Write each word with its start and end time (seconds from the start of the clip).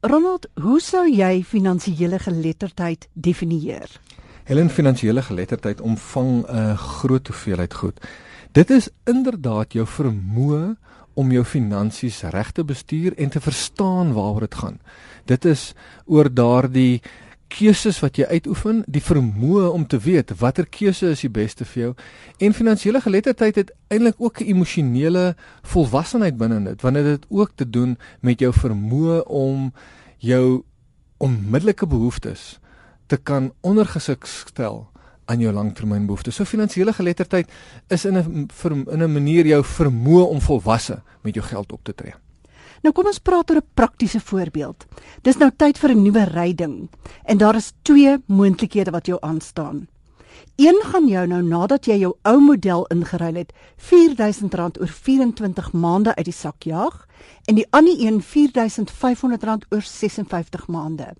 Ronald, 0.00 0.46
hoe 0.54 0.78
sou 0.78 1.08
jy 1.10 1.40
finansiële 1.42 2.20
geletterdheid 2.22 3.08
definieer? 3.18 3.90
Helen 4.46 4.70
finansiële 4.70 5.24
geletterdheid 5.26 5.80
omvang 5.80 6.46
'n 6.46 6.76
groot 6.76 7.26
hoeveelheid 7.26 7.74
goed. 7.74 8.06
Dit 8.52 8.70
is 8.70 8.88
inderdaad 9.04 9.72
jou 9.72 9.86
vermoë 9.86 10.76
om 11.14 11.32
jou 11.32 11.44
finansies 11.44 12.22
reg 12.22 12.52
te 12.52 12.64
bestuur 12.64 13.18
en 13.18 13.28
te 13.28 13.40
verstaan 13.40 14.12
waaroor 14.12 14.40
dit 14.40 14.54
gaan. 14.54 14.80
Dit 15.24 15.44
is 15.44 15.74
oor 16.06 16.34
daardie 16.34 17.02
keuses 17.48 17.98
wat 18.00 18.18
jy 18.18 18.26
uitoefen, 18.28 18.82
die 18.86 19.02
vermoë 19.02 19.68
om 19.72 19.86
te 19.86 19.98
weet 19.98 20.34
watter 20.40 20.66
keuse 20.68 21.12
is 21.14 21.24
die 21.24 21.32
beste 21.32 21.64
vir 21.64 21.82
jou. 21.82 21.92
En 22.44 22.56
finansiële 22.56 23.00
geletterdheid 23.00 23.56
het 23.56 23.72
eintlik 23.88 24.14
ook 24.18 24.40
'n 24.40 24.44
emosionele 24.54 25.36
volwassenheid 25.62 26.36
binne 26.36 26.62
dit, 26.64 26.82
want 26.82 26.94
dit 26.94 27.04
het 27.04 27.26
ook 27.28 27.52
te 27.54 27.70
doen 27.70 27.98
met 28.20 28.40
jou 28.40 28.52
vermoë 28.52 29.24
om 29.26 29.72
jou 30.18 30.62
onmiddellike 31.18 31.86
behoeftes 31.86 32.58
te 33.06 33.16
kan 33.16 33.52
ondergesik 33.60 34.26
stel 34.26 34.88
aan 35.24 35.40
jou 35.40 35.52
langtermynbehoeftes. 35.52 36.34
So 36.34 36.44
finansiële 36.44 36.92
geletterdheid 36.92 37.50
is 37.88 38.04
in 38.04 38.16
'n 38.16 38.48
in 38.90 39.02
'n 39.02 39.12
manier 39.12 39.46
jou 39.46 39.64
vermoë 39.64 40.24
om 40.28 40.40
volwasse 40.40 41.02
met 41.22 41.34
jou 41.34 41.46
geld 41.46 41.72
op 41.72 41.84
te 41.84 41.94
tree. 41.94 42.14
Nou 42.82 42.92
kom 42.94 43.06
ons 43.10 43.18
praat 43.18 43.50
oor 43.50 43.60
'n 43.60 43.70
praktiese 43.74 44.20
voorbeeld. 44.20 44.86
Dis 45.22 45.38
nou 45.38 45.50
tyd 45.50 45.78
vir 45.78 45.90
'n 45.90 46.02
nuwe 46.02 46.24
ryding 46.24 46.88
en 47.24 47.38
daar 47.38 47.56
is 47.56 47.72
twee 47.82 48.18
moontlikhede 48.26 48.90
wat 48.90 49.06
jou 49.06 49.18
aanstaan. 49.20 49.88
Een 50.56 50.80
gaan 50.84 51.06
jou 51.08 51.26
nou 51.26 51.42
nadat 51.42 51.86
jy 51.86 51.98
jou 51.98 52.16
ou 52.22 52.40
model 52.40 52.86
ingeruil 52.86 53.34
het, 53.34 53.52
R4000 53.76 54.80
oor 54.80 54.88
24 54.88 55.72
maande 55.72 56.14
uit 56.14 56.24
die 56.24 56.34
sak 56.34 56.62
jaag 56.62 57.06
en 57.44 57.54
die 57.54 57.66
ander 57.70 57.94
een 57.98 58.22
R4500 58.22 59.68
oor 59.70 59.82
56 59.82 60.66
maande. 60.66 61.14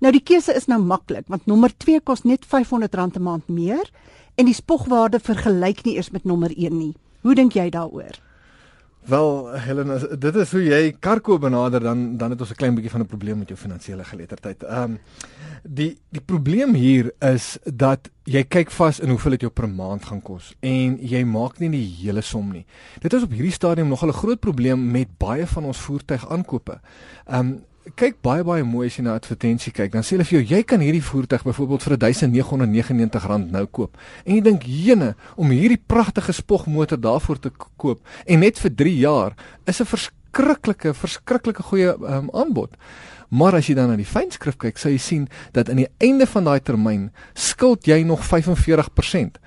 Nou 0.00 0.12
die 0.12 0.22
keuse 0.22 0.54
is 0.54 0.66
nou 0.66 0.80
maklik 0.82 1.28
want 1.28 1.46
nommer 1.46 1.72
2 1.76 2.00
kos 2.00 2.24
net 2.24 2.46
R500 2.46 3.16
'n 3.16 3.22
maand 3.22 3.48
meer 3.48 3.90
en 4.34 4.44
die 4.44 4.54
spogwaarde 4.54 5.20
vergelyk 5.20 5.84
nie 5.84 5.94
eers 5.96 6.10
met 6.10 6.24
nommer 6.24 6.50
1 6.56 6.78
nie. 6.78 6.94
Hoe 7.22 7.34
dink 7.34 7.52
jy 7.52 7.70
daaroor? 7.70 8.27
Wel, 9.04 9.52
Helen, 9.52 10.18
dit 10.20 10.34
is 10.34 10.50
hoe 10.52 10.62
jy 10.62 10.80
karko 11.00 11.38
benader 11.38 11.80
dan 11.80 12.16
dan 12.16 12.30
het 12.30 12.40
ons 12.40 12.50
'n 12.50 12.60
klein 12.60 12.74
bietjie 12.74 12.90
van 12.90 13.00
'n 13.00 13.06
probleem 13.06 13.38
met 13.38 13.48
jou 13.48 13.58
finansiële 13.58 14.04
geletterdheid. 14.04 14.62
Ehm 14.62 14.82
um, 14.82 14.98
die 15.62 15.98
die 16.10 16.20
probleem 16.20 16.74
hier 16.74 17.12
is 17.18 17.58
dat 17.64 18.10
jy 18.24 18.44
kyk 18.44 18.70
vas 18.70 19.00
in 19.00 19.08
hoeveel 19.08 19.30
dit 19.30 19.40
jou 19.40 19.52
per 19.52 19.68
maand 19.68 20.04
gaan 20.04 20.22
kos 20.22 20.54
en 20.60 20.98
jy 21.00 21.24
maak 21.24 21.58
nie 21.58 21.70
die 21.70 21.94
hele 22.02 22.20
som 22.20 22.52
nie. 22.52 22.66
Dit 23.00 23.12
is 23.12 23.22
op 23.22 23.30
hierdie 23.30 23.52
stadium 23.52 23.88
nog 23.88 24.04
'n 24.04 24.12
groot 24.12 24.40
probleem 24.40 24.90
met 24.90 25.08
baie 25.18 25.46
van 25.46 25.64
ons 25.64 25.78
voertuigaankope. 25.78 26.80
Ehm 27.26 27.40
um, 27.40 27.64
kyk 27.96 28.18
baie 28.22 28.44
baie 28.44 28.64
mooi 28.66 28.86
as 28.86 28.98
jy 28.98 29.04
na 29.06 29.14
advertensie 29.18 29.72
kyk, 29.72 29.92
dan 29.92 30.02
sê 30.02 30.16
hulle 30.16 30.26
vir 30.28 30.38
jou 30.38 30.56
jy 30.56 30.62
kan 30.68 30.82
hierdie 30.84 31.04
voertuig 31.04 31.44
byvoorbeeld 31.46 31.86
vir 31.86 31.96
R1999 31.96 33.50
nou 33.54 33.64
koop. 33.66 33.96
En 34.24 34.34
jy 34.34 34.42
dink, 34.42 34.62
"Jene, 34.62 35.14
om 35.36 35.50
hierdie 35.50 35.80
pragtige 35.86 36.32
spogmotor 36.32 37.00
daarvoor 37.00 37.38
te 37.38 37.50
koop 37.76 38.00
en 38.26 38.40
net 38.40 38.58
vir 38.58 38.70
3 38.70 38.96
jaar 38.96 39.34
is 39.66 39.80
'n 39.80 39.84
verskriklike, 39.84 40.94
verskriklike 40.94 41.62
goeie 41.62 41.94
um, 41.94 42.30
aanbod." 42.32 42.76
Maar 43.30 43.54
as 43.54 43.66
jy 43.66 43.74
dan 43.74 43.88
na 43.88 43.96
die 43.96 44.08
fynskrif 44.08 44.56
kyk, 44.56 44.78
sal 44.78 44.90
jy 44.90 44.98
sien 44.98 45.28
dat 45.52 45.68
aan 45.68 45.76
die 45.76 45.90
einde 46.00 46.26
van 46.26 46.44
daai 46.44 46.60
termyn 46.60 47.10
skuld 47.34 47.84
jy 47.84 48.02
nog 48.02 48.24
45% 48.24 49.38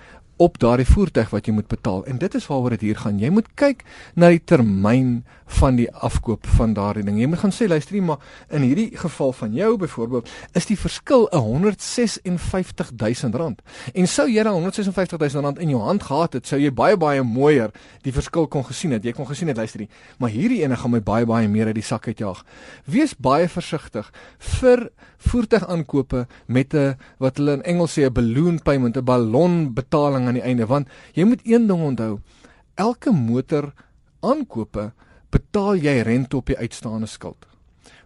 op 0.41 0.57
daardie 0.61 0.87
voertuig 0.89 1.29
wat 1.29 1.45
jy 1.45 1.53
moet 1.53 1.69
betaal. 1.69 2.05
En 2.09 2.17
dit 2.17 2.35
is 2.37 2.47
waaroor 2.49 2.75
dit 2.75 2.81
hier 2.81 2.97
gaan. 2.97 3.19
Jy 3.21 3.29
moet 3.29 3.49
kyk 3.55 3.83
na 4.17 4.31
die 4.33 4.41
termyn 4.41 5.21
van 5.51 5.75
die 5.75 5.87
afkoop 5.91 6.47
van 6.57 6.73
daardie 6.73 7.03
ding. 7.03 7.19
Jy 7.19 7.27
moet 7.31 7.41
gaan 7.43 7.53
sê 7.55 7.67
luister 7.67 7.95
nie, 7.97 8.03
maar 8.05 8.21
in 8.49 8.63
hierdie 8.65 8.89
geval 8.97 9.33
van 9.35 9.53
jou 9.55 9.71
byvoorbeeld 9.81 10.29
is 10.57 10.67
die 10.69 10.77
verskil 10.79 11.27
156 11.33 12.91
000 12.95 13.37
rand. 13.41 13.61
En 13.93 14.07
sou 14.07 14.27
jy 14.29 14.43
daai 14.43 14.53
156 14.55 15.19
000 15.19 15.45
rand 15.45 15.59
in 15.59 15.73
jou 15.73 15.81
hand 15.83 16.05
gehad 16.07 16.37
het, 16.39 16.47
sou 16.47 16.59
jy 16.61 16.71
baie 16.73 16.97
baie 16.97 17.23
mooier 17.23 17.73
die 18.05 18.13
verskil 18.15 18.47
kon 18.47 18.65
gesien 18.67 18.95
het. 18.95 19.05
Jy 19.05 19.15
kon 19.17 19.27
gesien 19.29 19.51
het 19.51 19.59
luister 19.59 19.83
nie, 19.83 19.89
maar 20.19 20.33
hierdie 20.33 20.61
ene 20.63 20.79
gaan 20.79 20.95
my 20.95 21.03
baie 21.03 21.27
baie 21.29 21.49
meer 21.51 21.71
uit 21.71 21.77
die 21.77 21.85
sak 21.85 22.07
uitjaag. 22.07 22.45
Wees 22.85 23.15
baie 23.17 23.49
versigtig 23.51 24.11
vir 24.59 24.87
voertuigaankope 25.21 26.25
met 26.47 26.73
'n 26.73 26.97
wat 27.19 27.37
hulle 27.37 27.53
in 27.53 27.63
Engels 27.63 27.97
sê 27.97 28.05
'n 28.05 28.13
balloon 28.13 28.59
payment, 28.59 28.97
'n 28.97 29.05
ballon 29.05 29.73
betaling 29.73 30.27
aan 30.27 30.39
die 30.39 30.47
einde 30.47 30.65
want 30.65 30.87
jy 31.13 31.23
moet 31.23 31.41
een 31.43 31.67
ding 31.67 31.83
onthou. 31.83 32.19
Elke 32.75 33.11
motor 33.11 33.73
aankope 34.21 34.93
betaal 35.31 35.79
jy 35.79 36.01
rente 36.05 36.37
op 36.37 36.51
die 36.51 36.57
uitstaande 36.57 37.07
skuld. 37.07 37.47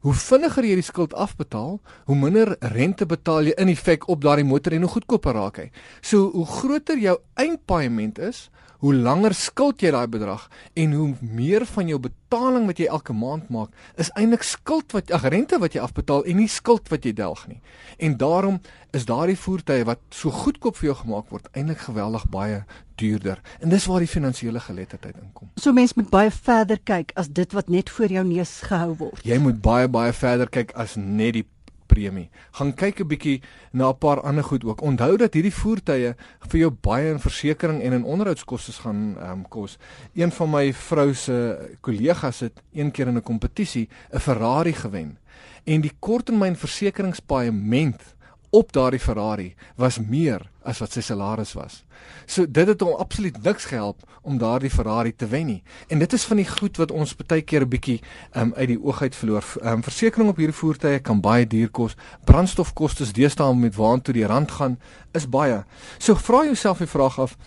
Hoe 0.05 0.13
vinniger 0.13 0.65
jy 0.67 0.75
die 0.77 0.85
skuld 0.85 1.15
afbetaal, 1.17 1.79
hoe 2.05 2.17
minder 2.17 2.53
rente 2.75 3.07
betaal 3.09 3.49
jy 3.49 3.55
in 3.57 3.71
effek 3.73 4.05
op 4.11 4.21
daardie 4.21 4.45
motor 4.45 4.75
en 4.77 4.85
hoe 4.85 4.91
goedkoper 4.93 5.33
raak 5.33 5.57
hy. 5.63 5.69
So 6.01 6.29
hoe 6.35 6.45
groter 6.45 7.01
jou 7.01 7.17
eindpaaiement 7.41 8.21
is, 8.21 8.49
hoe 8.83 8.93
langer 8.93 9.33
skuld 9.33 9.81
jy 9.81 9.91
daai 9.95 10.07
bedrag 10.11 10.47
en 10.73 10.93
hoe 10.93 11.09
meer 11.21 11.65
van 11.65 11.87
jou 11.87 11.99
betaling 12.01 12.65
wat 12.69 12.79
jy 12.81 12.87
elke 12.91 13.13
maand 13.15 13.49
maak, 13.53 13.71
is 14.01 14.11
eintlik 14.19 14.43
skuld 14.43 14.95
wat 14.95 15.11
ag 15.15 15.27
rente 15.31 15.59
wat 15.61 15.75
jy 15.75 15.83
afbetaal 15.83 16.25
en 16.25 16.39
nie 16.41 16.49
skuld 16.51 16.89
wat 16.91 17.05
jy 17.05 17.13
delg 17.15 17.45
nie. 17.47 17.61
En 17.97 18.17
daarom 18.17 18.59
is 18.95 19.07
daardie 19.07 19.37
voertuie 19.39 19.85
wat 19.87 20.01
so 20.15 20.31
goedkoop 20.31 20.77
vir 20.79 20.91
jou 20.91 20.97
gemaak 21.03 21.31
word, 21.33 21.49
eintlik 21.53 21.83
geweldig 21.87 22.27
baie 22.31 22.63
duurder. 22.99 23.41
En 23.59 23.69
dis 23.69 23.87
waar 23.91 24.03
die 24.03 24.11
finansiële 24.11 24.61
geletterdheid 24.63 25.17
inkom. 25.19 25.51
So 25.59 25.75
mens 25.75 25.95
moet 25.99 26.09
baie 26.11 26.31
verder 26.31 26.79
kyk 26.83 27.11
as 27.19 27.27
dit 27.27 27.51
wat 27.55 27.69
net 27.69 27.91
voor 27.91 28.11
jou 28.11 28.23
neus 28.27 28.59
gehou 28.69 28.93
word. 29.01 29.25
Jy 29.27 29.39
moet 29.43 29.59
baie 29.63 29.91
baie 29.91 30.13
verder 30.15 30.51
kyk 30.51 30.71
as 30.79 30.95
net 30.95 31.35
die 31.39 31.47
premie. 31.85 32.29
Gaan 32.51 32.73
kyk 32.73 33.00
'n 33.00 33.07
bietjie 33.07 33.41
na 33.72 33.90
'n 33.90 33.97
paar 33.97 34.22
ander 34.22 34.44
goed 34.44 34.63
ook. 34.63 34.81
Onthou 34.81 35.18
dat 35.18 35.34
hierdie 35.34 35.53
voertuie 35.53 36.16
vir 36.40 36.59
jou 36.59 36.72
baie 36.72 37.12
in 37.12 37.19
versekerings 37.19 37.84
en 37.84 37.94
in 37.94 38.03
onderhoudskoste 38.03 38.72
gaan 38.72 39.18
ehm 39.18 39.31
um, 39.31 39.47
kos. 39.47 39.78
Een 40.13 40.31
van 40.31 40.50
my 40.50 40.73
vrou 40.73 41.13
se 41.13 41.78
kollegas 41.81 42.40
het 42.40 42.62
een 42.73 42.91
keer 42.91 43.07
in 43.07 43.18
'n 43.18 43.22
kompetisie 43.22 43.90
'n 44.13 44.19
Ferrari 44.19 44.73
gewen. 44.73 45.18
En 45.63 45.81
die 45.81 45.91
korttermynversekeringspaaiement 46.00 48.16
op 48.50 48.72
daardie 48.72 49.00
Ferrari 49.00 49.56
was 49.75 50.00
meer 50.00 50.53
as 50.65 50.81
wat 50.81 50.95
sy 50.95 51.01
salaris 51.05 51.53
was. 51.53 51.83
So 52.25 52.45
dit 52.49 52.67
het 52.67 52.81
hom 52.81 52.95
absoluut 52.99 53.37
niks 53.43 53.67
gehelp 53.69 54.03
om 54.25 54.39
daardie 54.41 54.69
Ferrari 54.73 55.13
te 55.15 55.27
wen 55.29 55.45
nie. 55.45 55.61
En 55.89 55.99
dit 56.01 56.13
is 56.13 56.25
van 56.25 56.41
die 56.41 56.47
goed 56.49 56.77
wat 56.81 56.91
ons 56.91 57.15
baie 57.15 57.41
keer 57.41 57.61
'n 57.61 57.69
bietjie 57.69 58.01
um, 58.35 58.53
uit 58.55 58.67
die 58.67 58.81
oog 58.81 59.01
uit 59.01 59.15
verloor. 59.15 59.45
Um, 59.61 59.83
versekerings 59.83 60.31
op 60.31 60.37
hierdie 60.37 60.59
voertuie 60.59 60.99
kan 60.99 61.21
baie 61.21 61.47
duur 61.47 61.69
kos. 61.69 61.95
Brandstofkoste 62.25 63.05
deesdae 63.13 63.53
met 63.55 63.75
waantoe 63.75 64.13
die 64.13 64.25
rand 64.25 64.51
gaan 64.51 64.79
is 65.13 65.29
baie. 65.29 65.63
So 65.97 66.15
vra 66.15 66.43
jouself 66.43 66.77
die 66.77 66.87
vraag 66.87 67.19
af: 67.19 67.37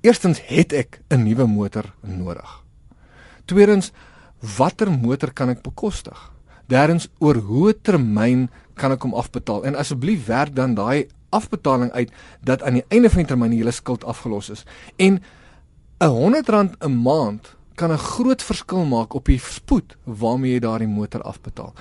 Eerstens, 0.00 0.40
het 0.46 0.72
ek 0.72 1.00
'n 1.10 1.22
nuwe 1.22 1.46
motor 1.46 1.94
nodig? 2.00 2.62
Tweedens, 3.44 3.92
watter 4.56 4.90
motor 4.90 5.32
kan 5.32 5.48
ek 5.48 5.62
bekostig? 5.62 6.32
Derdens, 6.66 7.08
oor 7.18 7.36
hoe 7.36 7.80
termyn 7.80 8.50
kan 8.74 8.92
ek 8.92 9.02
hom 9.02 9.14
afbetaal? 9.14 9.64
En 9.64 9.74
asseblief 9.74 10.26
werk 10.26 10.54
dan 10.54 10.74
daai 10.74 11.08
afbetaling 11.32 11.90
uit 11.92 12.12
dat 12.44 12.62
aan 12.62 12.80
die 12.80 12.84
einde 12.88 13.10
van 13.10 13.24
die 13.24 13.30
termyn 13.32 13.56
hele 13.56 13.74
skuld 13.74 14.04
afgelos 14.04 14.50
is. 14.50 14.64
En 14.96 15.22
'n 15.98 16.10
R100 16.10 16.76
'n 16.78 17.02
maand 17.02 17.56
kan 17.74 17.92
'n 17.92 17.98
groot 17.98 18.42
verskil 18.42 18.84
maak 18.84 19.14
op 19.14 19.24
die 19.24 19.38
spoed 19.38 19.96
waarmee 20.04 20.52
jy 20.52 20.58
daardie 20.60 20.88
motor 20.88 21.22
afbetaal. 21.22 21.74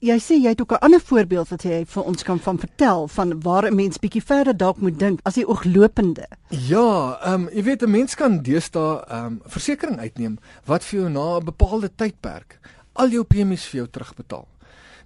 Jy 0.00 0.16
sê 0.16 0.34
jy 0.40 0.48
het 0.48 0.60
ook 0.60 0.72
'n 0.72 0.84
ander 0.84 1.00
voorbeeld 1.00 1.48
wat 1.48 1.62
jy 1.62 1.84
vir 1.86 2.02
ons 2.02 2.22
kan 2.22 2.38
van 2.38 2.58
vertel 2.58 3.08
van 3.08 3.40
waar 3.40 3.66
'n 3.66 3.74
mens 3.74 3.98
bietjie 3.98 4.24
verder 4.24 4.56
dalk 4.56 4.76
moet 4.80 4.98
dink 4.98 5.20
as 5.22 5.34
die 5.34 5.48
ooglopende. 5.48 6.26
Ja, 6.48 7.18
ehm 7.22 7.32
um, 7.34 7.48
jy 7.52 7.62
weet 7.62 7.82
'n 7.82 7.90
mens 7.90 8.14
kan 8.14 8.42
deesdae 8.42 9.04
ehm 9.08 9.24
um, 9.26 9.40
versekerings 9.44 10.00
uitneem 10.00 10.38
wat 10.64 10.84
vir 10.84 11.00
jou 11.00 11.10
na 11.10 11.36
'n 11.36 11.44
bepaalde 11.44 11.90
tydperk 11.96 12.58
al 12.92 13.08
jou 13.08 13.24
premies 13.24 13.64
vir 13.64 13.80
jou 13.80 13.88
terugbetaal. 13.88 14.48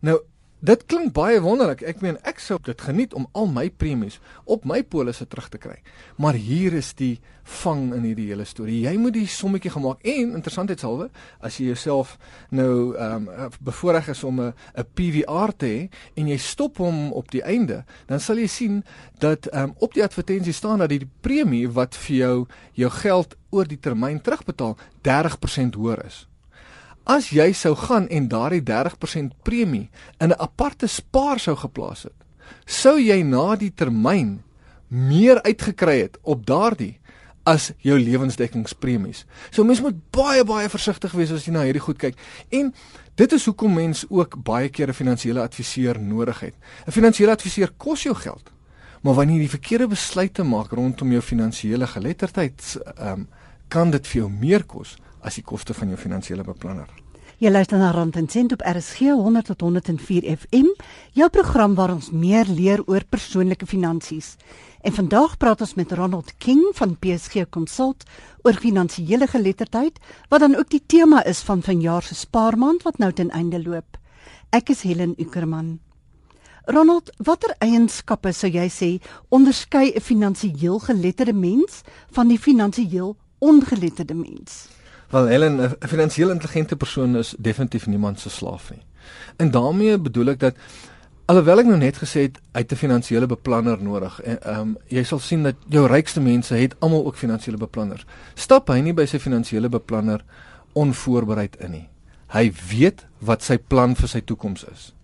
Nou 0.00 0.18
Dit 0.64 0.86
klink 0.88 1.12
baie 1.12 1.42
wonderlik. 1.44 1.82
Ek 1.84 1.98
meen 2.00 2.16
ek 2.24 2.38
sou 2.40 2.56
dit 2.64 2.80
geniet 2.86 3.12
om 3.12 3.26
al 3.36 3.50
my 3.52 3.66
premies 3.68 4.14
op 4.48 4.62
my 4.64 4.78
polisse 4.80 5.26
terug 5.28 5.50
te 5.52 5.60
kry. 5.60 5.76
Maar 6.16 6.38
hier 6.40 6.72
is 6.78 6.94
die 6.96 7.18
vang 7.60 7.90
in 7.92 8.06
hierdie 8.06 8.30
hele 8.30 8.46
storie. 8.48 8.78
Jy 8.86 8.94
moet 8.96 9.12
die 9.18 9.26
sommetjie 9.28 9.74
gemaak 9.74 10.00
en 10.08 10.32
interessantheidshalwe 10.38 11.10
as 11.44 11.60
jy 11.60 11.68
jouself 11.74 12.16
nou 12.48 12.96
ehm 12.96 13.28
um, 13.28 13.52
bevoorreg 13.60 14.08
is 14.14 14.24
om 14.24 14.40
'n 14.40 14.54
'n 14.80 14.88
PVR 14.94 15.52
te 15.52 15.66
hê 15.66 15.88
en 16.16 16.28
jy 16.32 16.38
stop 16.38 16.78
hom 16.78 17.12
op 17.12 17.30
die 17.30 17.44
einde, 17.44 17.84
dan 18.06 18.20
sal 18.20 18.36
jy 18.36 18.48
sien 18.48 18.84
dat 19.18 19.46
ehm 19.46 19.62
um, 19.62 19.74
op 19.78 19.92
die 19.92 20.04
advertensie 20.04 20.52
staan 20.52 20.78
dat 20.78 20.88
die 20.88 21.08
premie 21.20 21.68
wat 21.68 21.94
vir 21.94 22.16
jou 22.16 22.46
jou 22.72 22.90
geld 22.90 23.36
oor 23.50 23.68
die 23.68 23.80
termyn 23.80 24.20
terugbetaal 24.20 24.78
30% 25.02 25.74
hoër 25.76 26.06
is. 26.06 26.26
As 27.04 27.28
jy 27.28 27.52
sou 27.52 27.74
gaan 27.76 28.08
en 28.08 28.28
daardie 28.32 28.62
30% 28.64 29.36
premie 29.42 29.90
in 30.18 30.28
'n 30.28 30.40
aparte 30.40 30.86
spaar 30.86 31.38
sou 31.38 31.56
geplaas 31.56 32.02
het, 32.02 32.18
sou 32.64 32.98
jy 32.98 33.22
na 33.22 33.56
die 33.56 33.72
termyn 33.74 34.42
meer 34.88 35.42
uitgekry 35.42 36.00
het 36.00 36.18
op 36.22 36.46
daardie 36.46 36.98
as 37.44 37.72
jou 37.84 37.98
lewensdekkingspremies. 38.00 39.24
So 39.50 39.64
mens 39.64 39.80
moet 39.80 39.96
baie 40.10 40.44
baie 40.44 40.68
versigtig 40.68 41.12
wees 41.12 41.30
as 41.30 41.44
jy 41.44 41.52
na 41.52 41.62
hierdie 41.62 41.82
goed 41.84 41.98
kyk. 41.98 42.16
En 42.48 42.72
dit 43.14 43.32
is 43.32 43.44
hoekom 43.44 43.74
mens 43.74 44.04
ook 44.08 44.42
baie 44.42 44.68
keer 44.68 44.88
'n 44.88 44.92
finansiële 44.92 45.40
adviseur 45.40 46.00
nodig 46.00 46.40
het. 46.40 46.54
'n 46.86 46.90
Finansiële 46.90 47.30
adviseur 47.30 47.70
kos 47.76 48.02
jou 48.02 48.14
geld. 48.14 48.50
Maar 49.02 49.14
wanneer 49.14 49.36
jy 49.36 49.42
die 49.42 49.58
verkeerde 49.58 49.86
besluite 49.88 50.42
maak 50.42 50.72
rondom 50.72 51.10
jou 51.10 51.20
finansiële 51.20 51.86
geletterdheid, 51.86 52.78
ehm 52.96 53.12
um, 53.12 53.28
kan 53.68 53.90
dit 53.90 54.06
vir 54.06 54.20
jou 54.20 54.30
meer 54.30 54.64
kos 54.64 54.96
as 55.24 55.40
die 55.40 55.44
koste 55.44 55.74
van 55.74 55.88
jou 55.88 55.98
finansiële 55.98 56.44
beplanner. 56.44 56.88
Jy 57.42 57.50
luister 57.50 57.80
na 57.80 57.90
Rand 57.90 58.14
en 58.16 58.28
Sent 58.30 58.52
op 58.54 58.62
RSG 58.62 59.10
100 59.18 59.48
tot 59.50 59.60
104 59.66 60.36
FM, 60.36 60.68
jou 61.18 61.26
program 61.34 61.72
waar 61.74 61.90
ons 61.90 62.12
meer 62.14 62.46
leer 62.46 62.84
oor 62.86 63.02
persoonlike 63.10 63.66
finansies. 63.66 64.36
En 64.86 64.94
vandag 64.94 65.34
praat 65.42 65.64
ons 65.64 65.74
met 65.74 65.92
Ronald 65.92 66.30
King 66.38 66.62
van 66.78 66.94
PSG 67.00 67.48
Consult 67.50 68.04
oor 68.46 68.54
finansiële 68.54 69.26
geletterdheid, 69.26 69.98
wat 70.30 70.44
dan 70.44 70.54
ook 70.54 70.70
die 70.70 70.82
tema 70.86 71.24
is 71.26 71.42
van 71.42 71.62
vanjaar 71.62 72.06
se 72.06 72.14
spaarmaand 72.14 72.86
wat 72.86 73.02
nou 73.02 73.10
ten 73.12 73.34
einde 73.34 73.58
loop. 73.62 73.98
Ek 74.54 74.70
is 74.70 74.84
Helen 74.86 75.16
Ukerman. 75.18 75.80
Ronald, 76.70 77.10
watter 77.18 77.56
eienskappe 77.58 78.30
sou 78.32 78.48
jy 78.48 78.68
sê 78.70 78.90
onderskei 79.28 79.90
'n 79.90 80.00
finansiëel 80.00 80.78
geletterde 80.78 81.34
mens 81.34 81.82
van 82.12 82.28
die 82.28 82.38
finansiëel 82.38 83.16
ongeletterde 83.38 84.14
mens? 84.14 84.68
Wel 85.14 85.26
Helen, 85.26 85.60
'n 85.60 85.88
finansiëel 85.88 86.30
intelligente 86.30 86.76
persoon 86.76 87.16
is 87.16 87.34
definitief 87.38 87.86
niemand 87.86 88.20
se 88.20 88.30
slaaf 88.30 88.70
nie. 88.70 88.82
En 89.36 89.50
daarmee 89.50 89.98
bedoel 89.98 90.28
ek 90.28 90.40
dat 90.40 90.56
alhoewel 91.24 91.58
ek 91.58 91.66
nou 91.66 91.76
net 91.78 91.96
gesê 91.96 92.20
het 92.26 92.40
hy 92.52 92.60
het 92.60 92.72
'n 92.72 92.76
finansiële 92.76 93.26
beplanner 93.26 93.82
nodig 93.82 94.20
en 94.20 94.42
ehm 94.42 94.60
um, 94.60 94.76
jy 94.86 95.02
sal 95.02 95.18
sien 95.18 95.42
dat 95.42 95.54
jou 95.68 95.86
rykste 95.86 96.20
mense 96.20 96.54
het 96.54 96.74
almal 96.78 97.06
ook 97.06 97.16
finansiële 97.16 97.56
beplanners. 97.56 98.06
Stap 98.34 98.68
hy 98.68 98.80
nie 98.80 98.92
by 98.94 99.06
sy 99.06 99.18
finansiële 99.18 99.68
beplanner 99.68 100.24
onvoorbereid 100.72 101.56
in 101.56 101.70
nie. 101.70 101.88
Hy 102.26 102.52
weet 102.68 103.06
wat 103.18 103.42
sy 103.42 103.58
plan 103.58 103.94
vir 103.94 104.08
sy 104.08 104.20
toekoms 104.20 104.64
is. 104.72 104.94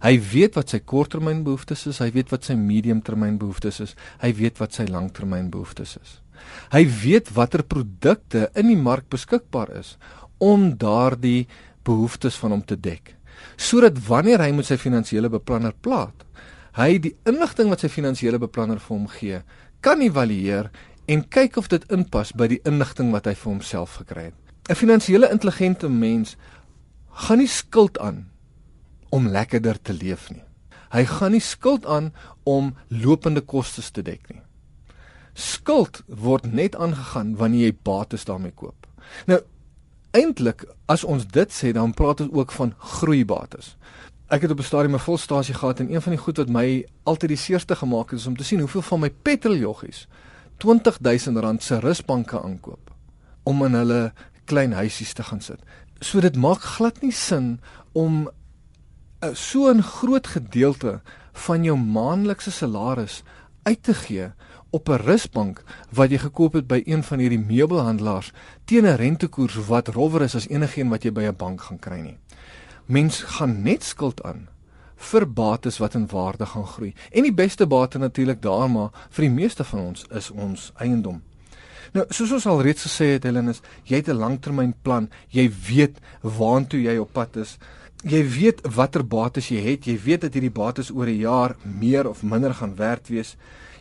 Hy 0.00 0.20
weet 0.20 0.54
wat 0.54 0.68
sy 0.68 0.78
korttermynbehoeftes 0.78 1.86
is, 1.86 1.98
hy 1.98 2.10
weet 2.10 2.30
wat 2.30 2.44
sy 2.44 2.54
mediumtermynbehoeftes 2.54 3.80
is, 3.80 3.94
hy 4.18 4.34
weet 4.34 4.58
wat 4.58 4.72
sy 4.72 4.84
langtermynbehoeftes 4.84 5.96
is. 6.02 6.20
Hy 6.72 6.84
weet 7.02 7.30
watter 7.36 7.62
produkte 7.62 8.48
in 8.54 8.70
die 8.70 8.78
mark 8.78 9.08
beskikbaar 9.12 9.72
is 9.78 9.96
om 10.42 10.74
daardie 10.76 11.46
behoeftes 11.86 12.36
van 12.40 12.56
hom 12.56 12.64
te 12.64 12.76
dek. 12.76 13.14
Sodat 13.56 13.98
wanneer 14.08 14.42
hy 14.44 14.50
met 14.56 14.68
sy 14.68 14.78
finansiële 14.80 15.30
beplanner 15.32 15.74
praat, 15.84 16.24
hy 16.76 16.96
die 17.00 17.14
inligting 17.28 17.70
wat 17.72 17.84
sy 17.84 17.90
finansiële 17.92 18.40
beplanner 18.42 18.80
vir 18.82 18.94
hom 18.96 19.06
gee, 19.12 19.40
kan 19.80 20.02
evalueer 20.04 20.70
en 21.08 21.22
kyk 21.32 21.56
of 21.60 21.70
dit 21.72 21.84
inpas 21.94 22.34
by 22.36 22.48
die 22.52 22.60
inligting 22.68 23.12
wat 23.14 23.28
hy 23.30 23.36
vir 23.38 23.52
homself 23.52 24.00
gekry 24.02 24.30
het. 24.30 24.38
'n 24.68 24.74
Finansiële 24.74 25.30
intelligente 25.30 25.88
mens 25.88 26.36
gaan 27.26 27.38
nie 27.38 27.48
skuld 27.48 27.98
aan 27.98 28.26
om 29.10 29.28
lekkerder 29.28 29.78
te 29.82 29.92
leef 29.92 30.30
nie. 30.30 30.42
Hy 30.90 31.04
gaan 31.04 31.32
nie 31.32 31.40
skuld 31.40 31.86
aan 31.86 32.12
om 32.44 32.74
lopende 32.88 33.40
kostes 33.40 33.90
te 33.90 34.02
dek 34.02 34.28
nie 34.28 34.45
skuld 35.36 36.00
word 36.06 36.48
net 36.52 36.76
aangegaan 36.76 37.36
wanneer 37.36 37.68
jy 37.68 37.76
bates 37.84 38.24
daarmee 38.24 38.54
koop. 38.56 38.86
Nou 39.28 39.40
eintlik 40.16 40.64
as 40.88 41.04
ons 41.04 41.26
dit 41.28 41.52
sê 41.52 41.74
dan 41.76 41.92
praat 41.94 42.22
ons 42.24 42.32
ook 42.32 42.52
van 42.56 42.72
groeibates. 42.96 43.74
Ek 44.32 44.42
het 44.42 44.50
op 44.50 44.58
'n 44.58 44.70
stadium 44.70 44.94
'n 44.94 45.08
volstasie 45.08 45.54
gehad 45.54 45.80
en 45.80 45.92
een 45.92 46.02
van 46.02 46.12
die 46.12 46.22
goed 46.22 46.36
wat 46.36 46.48
my 46.48 46.86
altyd 47.02 47.28
die 47.28 47.44
seerste 47.44 47.76
gemaak 47.76 48.10
het 48.10 48.20
is 48.20 48.26
om 48.26 48.36
te 48.36 48.44
sien 48.44 48.60
hoeveel 48.60 48.82
van 48.82 49.00
my 49.00 49.10
petroljoggies 49.10 50.08
20000 50.56 51.36
rand 51.38 51.62
se 51.62 51.78
rusbanke 51.78 52.42
aankoop 52.42 52.90
om 53.42 53.64
in 53.64 53.74
hulle 53.74 54.12
klein 54.44 54.72
huisies 54.72 55.12
te 55.12 55.22
gaan 55.22 55.40
sit. 55.40 55.60
So 56.00 56.20
dit 56.20 56.36
maak 56.36 56.60
glad 56.60 57.02
nie 57.02 57.12
sin 57.12 57.60
om 57.92 58.30
uh, 59.24 59.34
so 59.34 59.70
'n 59.72 59.82
groot 59.82 60.26
gedeelte 60.26 61.00
van 61.32 61.62
jou 61.62 61.76
maandelikse 61.76 62.50
salaris 62.50 63.22
uit 63.62 63.82
te 63.82 63.94
gee 63.94 64.32
op 64.76 64.88
'n 64.88 65.02
rusbank 65.08 65.62
wat 65.90 66.10
jy 66.10 66.18
gekoop 66.18 66.52
het 66.52 66.66
by 66.66 66.82
een 66.84 67.02
van 67.02 67.18
hierdie 67.18 67.44
meubelhandelaars 67.52 68.32
teen 68.64 68.86
'n 68.86 68.96
rentekoers 68.96 69.56
wat 69.66 69.88
rowwer 69.88 70.22
is 70.22 70.34
as 70.34 70.48
enigiets 70.48 70.88
wat 70.88 71.02
jy 71.04 71.12
by 71.12 71.24
'n 71.24 71.36
bank 71.36 71.60
gaan 71.60 71.78
kry 71.78 72.00
nie. 72.00 72.18
Mens 72.86 73.22
gaan 73.22 73.62
net 73.62 73.82
skuld 73.84 74.22
aan 74.22 74.48
vir 74.96 75.26
bates 75.32 75.78
wat 75.78 75.94
in 75.94 76.06
waarde 76.06 76.46
gaan 76.46 76.66
groei. 76.66 76.94
En 77.12 77.22
die 77.22 77.34
beste 77.34 77.66
bate 77.66 77.98
natuurlik 77.98 78.42
daar 78.42 78.70
maar 78.70 78.90
vir 79.10 79.22
die 79.22 79.34
meeste 79.34 79.64
van 79.64 79.80
ons 79.80 80.04
is 80.10 80.30
ons 80.30 80.72
eiendom. 80.76 81.22
Nou, 81.92 82.04
soos 82.08 82.32
ons 82.32 82.46
al 82.46 82.62
reeds 82.62 82.86
gesê 82.86 83.12
het, 83.14 83.24
Helen, 83.24 83.48
is 83.48 83.60
jy 83.84 83.96
het 83.96 84.08
'n 84.08 84.18
langtermynplan. 84.18 85.10
Jy 85.28 85.50
weet 85.68 85.98
waantoe 86.22 86.82
jy 86.82 86.96
op 86.98 87.12
pad 87.12 87.36
is. 87.36 87.58
Jy 88.02 88.28
weet 88.28 88.60
watter 88.74 89.06
bates 89.06 89.48
jy 89.48 89.60
het. 89.60 89.84
Jy 89.84 89.98
weet 90.04 90.20
dat 90.20 90.32
hierdie 90.32 90.50
bates 90.50 90.90
oor 90.90 91.06
'n 91.06 91.18
jaar 91.18 91.56
meer 91.62 92.08
of 92.08 92.22
minder 92.22 92.54
gaan 92.54 92.76
werd 92.76 93.08
wees. 93.08 93.36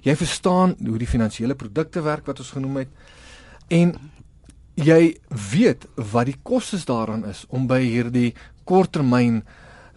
Jy 0.05 0.15
verstaan 0.15 0.75
hoe 0.85 0.97
die 1.01 1.09
finansiële 1.09 1.57
produkte 1.57 2.03
werk 2.05 2.27
wat 2.29 2.39
ons 2.43 2.53
genoem 2.53 2.83
het 2.83 3.73
en 3.73 3.95
jy 4.77 5.15
weet 5.51 5.87
wat 5.95 6.29
die 6.29 6.37
kostes 6.43 6.85
daaraan 6.85 7.25
is 7.25 7.45
om 7.49 7.65
by 7.67 7.79
hierdie 7.81 8.35
korttermyn 8.69 9.41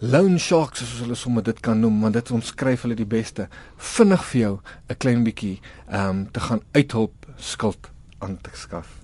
loan 0.01 0.39
sharks 0.39 0.85
soos 0.85 1.03
hulle 1.03 1.19
sommer 1.19 1.43
dit 1.43 1.61
kan 1.61 1.81
noem 1.83 2.01
want 2.07 2.15
dit 2.15 2.31
omskryf 2.31 2.87
hulle 2.87 2.97
die 2.99 3.09
beste 3.09 3.49
vinnig 3.97 4.25
vir 4.31 4.41
jou 4.41 4.55
'n 4.89 4.99
klein 4.99 5.25
bietjie 5.25 5.61
ehm 5.89 6.09
um, 6.09 6.27
te 6.33 6.41
gaan 6.41 6.63
uithulp 6.73 7.27
skuld 7.37 7.91
aan 8.21 8.39
te 8.43 8.51
skaf. 8.55 8.98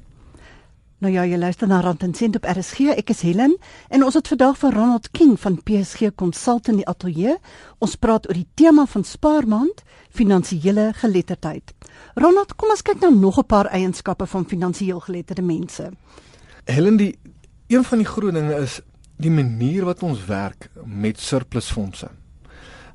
Nou 1.02 1.10
ja, 1.12 1.24
jy 1.26 1.36
luister 1.36 1.66
na 1.68 1.80
Rand 1.82 2.04
en 2.06 2.14
Sent 2.14 2.36
op 2.38 2.44
RSG. 2.46 2.92
Ek 2.94 3.10
is 3.10 3.24
Helen 3.26 3.56
en 3.90 4.04
ons 4.06 4.14
het 4.14 4.28
vandag 4.30 4.60
vir 4.60 4.76
Ronald 4.76 5.08
King 5.10 5.32
van 5.42 5.56
PSG 5.66 6.12
Consult 6.14 6.70
in 6.70 6.78
die 6.78 6.86
ateljee. 6.86 7.34
Ons 7.82 7.96
praat 7.98 8.28
oor 8.30 8.38
die 8.38 8.46
tema 8.54 8.84
van 8.86 9.02
spaarmaand, 9.04 9.82
finansiële 10.14 10.92
geletterdheid. 11.00 11.74
Ronald, 12.14 12.54
kom 12.54 12.70
ons 12.70 12.86
kyk 12.86 13.02
nou 13.02 13.10
nog 13.14 13.38
'n 13.42 13.46
paar 13.46 13.66
eienskappe 13.66 14.26
van 14.26 14.46
finansiëel 14.46 15.00
geletterde 15.00 15.42
mense. 15.42 15.90
Helen, 16.64 16.96
die 16.96 17.18
een 17.66 17.84
van 17.84 17.98
die 17.98 18.06
groot 18.06 18.34
dinge 18.34 18.54
is 18.54 18.80
die 19.16 19.30
manier 19.30 19.84
wat 19.84 20.02
ons 20.02 20.24
werk 20.24 20.70
met 20.84 21.20
surplusfondse. 21.20 22.08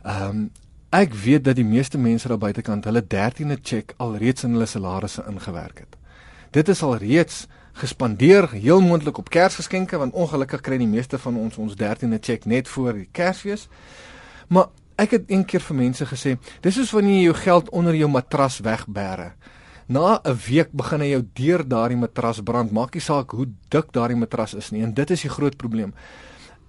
Ehm 0.04 0.30
um, 0.30 0.51
ek 0.90 1.13
weet 1.13 1.44
dat 1.44 1.56
die 1.56 1.66
meeste 1.66 1.98
mense 1.98 2.28
daar 2.28 2.38
buitekant 2.38 2.86
hulle 2.86 3.04
13de 3.04 3.57
cheque 3.62 3.94
alreeds 3.98 4.44
in 4.44 4.51
hulle 4.51 4.66
salarisse 4.66 5.24
ingewerk 5.28 5.80
het. 5.80 5.98
Dit 6.51 6.69
is 6.69 6.81
alreeds 6.84 7.48
gespandeer 7.80 8.50
heel 8.52 8.81
moontlik 8.84 9.18
op 9.18 9.30
Kersgeskenke 9.31 9.98
want 9.98 10.14
ongelukkig 10.14 10.62
kry 10.66 10.78
die 10.81 10.90
meeste 10.90 11.18
van 11.18 11.38
ons 11.40 11.58
ons 11.58 11.78
13de 11.80 12.20
cheque 12.22 12.50
net 12.50 12.68
voor 12.68 12.94
die 12.94 13.08
Kersfees. 13.12 13.68
Maar 14.50 14.70
ek 15.00 15.15
het 15.15 15.32
een 15.32 15.46
keer 15.48 15.63
vir 15.63 15.77
mense 15.80 16.06
gesê, 16.06 16.36
dis 16.62 16.75
soos 16.75 16.92
wanneer 16.92 17.15
jy 17.15 17.27
jou 17.30 17.38
geld 17.39 17.70
onder 17.70 17.96
jou 17.96 18.10
matras 18.12 18.60
wegbêre. 18.65 19.34
Na 19.88 20.20
'n 20.24 20.38
week 20.48 20.72
begin 20.72 21.01
hy 21.01 21.10
jou 21.10 21.24
deur 21.34 21.68
daardie 21.68 21.98
matras 21.98 22.42
brand. 22.44 22.72
Maak 22.72 22.94
nie 22.94 23.01
saak 23.01 23.32
hoe 23.32 23.48
dik 23.70 23.92
daardie 23.92 24.18
matras 24.18 24.53
is 24.53 24.72
nie 24.72 24.84
en 24.84 24.94
dit 24.94 25.10
is 25.10 25.22
die 25.22 25.30
groot 25.30 25.58
probleem. 25.58 25.94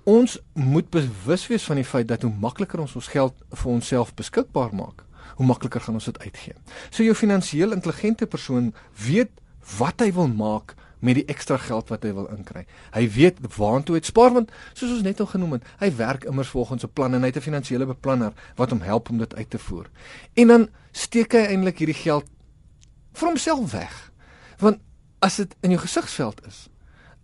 Ons 0.05 0.39
moet 0.55 0.91
bewus 0.91 1.47
wees 1.47 1.65
van 1.65 1.77
die 1.77 1.85
feit 1.85 2.09
dat 2.09 2.23
hoe 2.23 2.33
makliker 2.41 2.81
ons 2.81 2.97
ons 2.97 3.09
geld 3.09 3.35
vir 3.51 3.73
onsself 3.73 4.15
beskikbaar 4.15 4.75
maak, 4.75 5.05
hoe 5.37 5.47
makliker 5.47 5.81
gaan 5.81 5.95
ons 5.95 6.05
dit 6.05 6.19
uitgee. 6.19 6.55
So 6.91 7.03
jou 7.03 7.15
finansiëel 7.15 7.73
intelligente 7.73 8.27
persoon 8.27 8.75
weet 9.07 9.31
wat 9.79 10.01
hy 10.01 10.13
wil 10.13 10.29
maak 10.29 10.75
met 11.01 11.15
die 11.15 11.25
ekstra 11.25 11.57
geld 11.57 11.89
wat 11.89 12.03
hy 12.03 12.13
wil 12.17 12.29
inkry. 12.33 12.67
Hy 12.95 13.05
weet 13.11 13.41
waartoe 13.57 13.97
hy 13.97 14.03
spaar 14.05 14.33
want 14.37 14.53
soos 14.73 14.91
ons 14.91 15.03
net 15.07 15.21
al 15.21 15.31
genoem 15.33 15.59
het, 15.59 15.65
hy 15.81 15.91
werk 15.97 16.25
immers 16.25 16.53
volgens 16.53 16.85
'n 16.85 16.93
plan 16.93 17.15
en 17.15 17.21
hy 17.21 17.33
het 17.33 17.37
'n 17.37 17.49
finansiële 17.49 17.87
beplanner 17.87 18.33
wat 18.57 18.71
hom 18.71 18.81
help 18.81 19.11
om 19.11 19.19
dit 19.19 19.35
uit 19.35 19.51
te 19.51 19.59
voer. 19.59 19.91
En 20.35 20.47
dan 20.47 20.69
steek 20.93 21.33
hy 21.33 21.39
eintlik 21.39 21.79
hierdie 21.79 22.03
geld 22.03 22.25
vir 23.13 23.29
homself 23.29 23.73
weg. 23.73 24.13
Want 24.59 24.79
as 25.19 25.37
dit 25.37 25.57
in 25.61 25.71
jou 25.71 25.81
gesigsveld 25.81 26.47
is, 26.47 26.69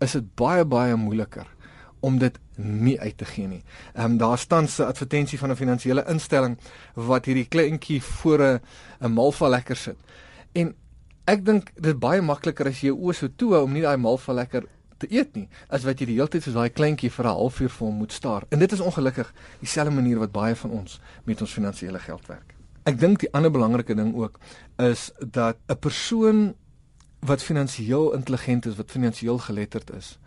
is 0.00 0.12
dit 0.12 0.34
baie 0.34 0.64
baie 0.64 0.96
moeiliker 0.96 1.46
om 2.00 2.18
dit 2.18 2.38
nie 2.56 3.00
uit 3.00 3.16
te 3.18 3.24
gee 3.24 3.48
nie. 3.48 3.62
Ehm 3.94 4.04
um, 4.12 4.16
daar 4.16 4.38
staan 4.38 4.64
'n 4.64 4.82
advertensie 4.82 5.38
van 5.38 5.50
'n 5.50 5.56
finansiële 5.56 6.04
instelling 6.08 6.58
wat 6.94 7.24
hierdie 7.24 7.48
kleintjie 7.48 8.02
voor 8.02 8.60
'n 9.00 9.12
malva 9.12 9.48
lekker 9.48 9.76
sit. 9.76 9.96
En 10.52 10.74
ek 11.26 11.44
dink 11.44 11.72
dit 11.74 11.92
is 11.92 11.98
baie 11.98 12.22
makliker 12.22 12.68
as 12.70 12.80
jy 12.80 12.92
jou 12.92 12.98
oë 13.08 13.14
so 13.18 13.28
toe 13.28 13.54
hou 13.56 13.64
om 13.66 13.72
nie 13.74 13.82
daai 13.82 13.98
malva 13.98 14.32
lekker 14.32 14.66
te 15.02 15.08
eet 15.12 15.34
nie 15.36 15.46
as 15.68 15.84
wat 15.84 16.00
jy 16.00 16.10
die 16.10 16.18
hele 16.18 16.30
tyd 16.32 16.46
soos 16.46 16.56
daai 16.56 16.70
kleintjie 16.70 17.10
vir 17.10 17.26
'n 17.26 17.38
halfuur 17.38 17.70
vir 17.70 17.86
hom 17.86 17.96
moet 18.02 18.12
staar. 18.12 18.46
En 18.50 18.58
dit 18.58 18.72
is 18.72 18.80
ongelukkig 18.80 19.32
dieselfde 19.60 19.94
manier 19.94 20.18
wat 20.18 20.32
baie 20.32 20.54
van 20.54 20.70
ons 20.70 21.00
met 21.24 21.40
ons 21.40 21.52
finansiële 21.52 21.98
geld 21.98 22.26
werk. 22.26 22.54
Ek 22.84 22.98
dink 22.98 23.20
die 23.20 23.32
ander 23.32 23.50
belangrike 23.50 23.94
ding 23.94 24.14
ook 24.14 24.38
is 24.78 25.10
dat 25.18 25.56
'n 25.68 25.78
persoon 25.78 26.54
wat 27.20 27.42
finansiëel 27.42 28.14
intelligent 28.14 28.66
is, 28.66 28.76
wat 28.76 28.90
finansiëel 28.90 29.38
geletterd 29.38 29.90
is, 29.90 30.18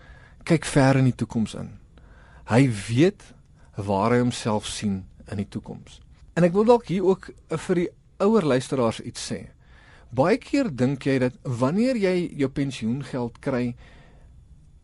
kyk 0.43 0.65
ver 0.65 0.97
in 0.97 1.03
die 1.05 1.15
toekoms 1.15 1.53
in. 1.53 1.79
Hy 2.45 2.69
weet 2.87 3.33
waar 3.75 4.11
hy 4.11 4.19
homself 4.19 4.65
sien 4.65 5.05
in 5.31 5.37
die 5.37 5.47
toekoms. 5.47 6.01
En 6.33 6.43
ek 6.43 6.53
wil 6.53 6.65
dalk 6.65 6.87
hier 6.87 7.03
ook 7.03 7.31
vir 7.47 7.75
die 7.75 7.89
ouer 8.17 8.45
luisteraars 8.45 8.99
iets 8.99 9.31
sê 9.31 9.47
Baie 10.09 10.37
keer 10.41 10.71
dink 10.73 11.05
jy 11.05 11.19
dat 11.21 11.35
wanneer 11.43 11.97
jy 11.99 12.31
jou 12.41 12.49
pensioengeld 12.49 13.39
kry, 13.39 13.75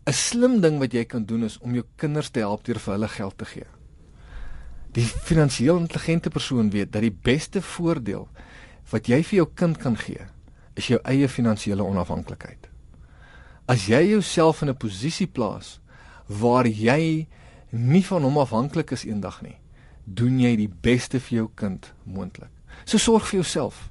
'n 0.06 0.14
slim 0.14 0.62
ding 0.62 0.78
wat 0.80 0.94
jy 0.94 1.06
kan 1.06 1.26
doen 1.26 1.44
is 1.44 1.58
om 1.60 1.74
jou 1.74 1.84
kinders 1.98 2.30
te 2.30 2.40
help 2.40 2.64
deur 2.64 2.80
vir 2.80 2.94
hulle 2.94 3.08
geld 3.08 3.38
te 3.38 3.46
gee. 3.46 3.66
Die 4.94 5.06
finansiëel 5.06 5.78
intelligente 5.78 6.30
persoon 6.30 6.70
weet 6.70 6.92
dat 6.92 7.02
die 7.02 7.18
beste 7.24 7.62
voordeel 7.62 8.28
wat 8.92 9.08
jy 9.08 9.24
vir 9.24 9.38
jou 9.38 9.48
kind 9.56 9.78
kan 9.78 9.98
gee, 9.98 10.22
is 10.76 10.88
jou 10.88 11.00
eie 11.04 11.28
finansiële 11.28 11.84
onafhanklikheid. 11.84 12.70
As 13.68 13.88
jy 13.88 14.12
jouself 14.12 14.62
in 14.62 14.70
'n 14.70 14.78
posisie 14.78 15.28
plaas 15.28 15.80
waar 16.28 16.68
jy 16.68 17.28
nie 17.72 18.04
van 18.04 18.24
hom 18.24 18.38
afhanklik 18.38 18.92
is 18.92 19.06
eendag 19.06 19.42
nie, 19.42 19.58
doen 20.06 20.40
jy 20.40 20.56
die 20.56 20.70
beste 20.70 21.20
vir 21.20 21.38
jou 21.38 21.50
kind 21.56 21.94
moontlik. 22.04 22.52
So 22.86 22.98
sorg 22.98 23.26
vir 23.26 23.42
jouself. 23.42 23.90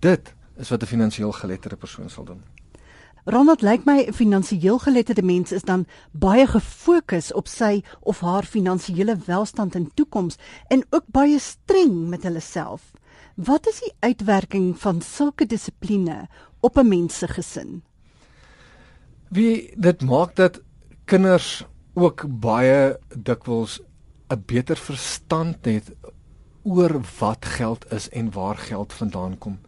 Dit 0.00 0.34
is 0.60 0.68
wat 0.68 0.82
'n 0.82 0.86
finansiëel 0.86 1.32
geletterde 1.32 1.76
persoon 1.76 2.10
sal 2.10 2.24
doen. 2.24 2.42
Ronald 3.24 3.62
lyk 3.62 3.84
my 3.84 4.04
'n 4.06 4.12
finansiëel 4.12 4.78
geletterde 4.78 5.22
mens 5.22 5.52
is 5.52 5.62
dan 5.62 5.86
baie 6.12 6.46
gefokus 6.46 7.32
op 7.32 7.46
sy 7.46 7.82
of 8.00 8.20
haar 8.20 8.44
finansiële 8.44 9.16
welstand 9.26 9.74
en 9.74 9.90
toekoms 9.94 10.36
en 10.68 10.84
ook 10.90 11.04
baie 11.06 11.38
streng 11.38 12.08
met 12.08 12.22
hulle 12.22 12.40
self. 12.40 12.92
Wat 13.34 13.66
is 13.66 13.80
die 13.80 13.92
uitwerking 14.00 14.78
van 14.78 15.00
sulke 15.00 15.46
dissipline 15.46 16.28
op 16.60 16.76
'n 16.78 16.88
mens 16.88 17.18
se 17.18 17.28
gesin? 17.28 17.82
Wie 19.28 19.72
dit 19.76 20.02
maak 20.02 20.36
dat 20.36 20.62
kinders 21.04 21.64
ook 21.94 22.24
baie 22.40 22.98
dikwels 23.16 23.80
'n 24.28 24.42
beter 24.46 24.76
verstand 24.76 25.64
het 25.64 25.92
oor 26.62 27.00
wat 27.18 27.44
geld 27.44 27.92
is 27.92 28.08
en 28.08 28.32
waar 28.32 28.56
geld 28.56 28.92
vandaan 28.92 29.38
kom. 29.38 29.58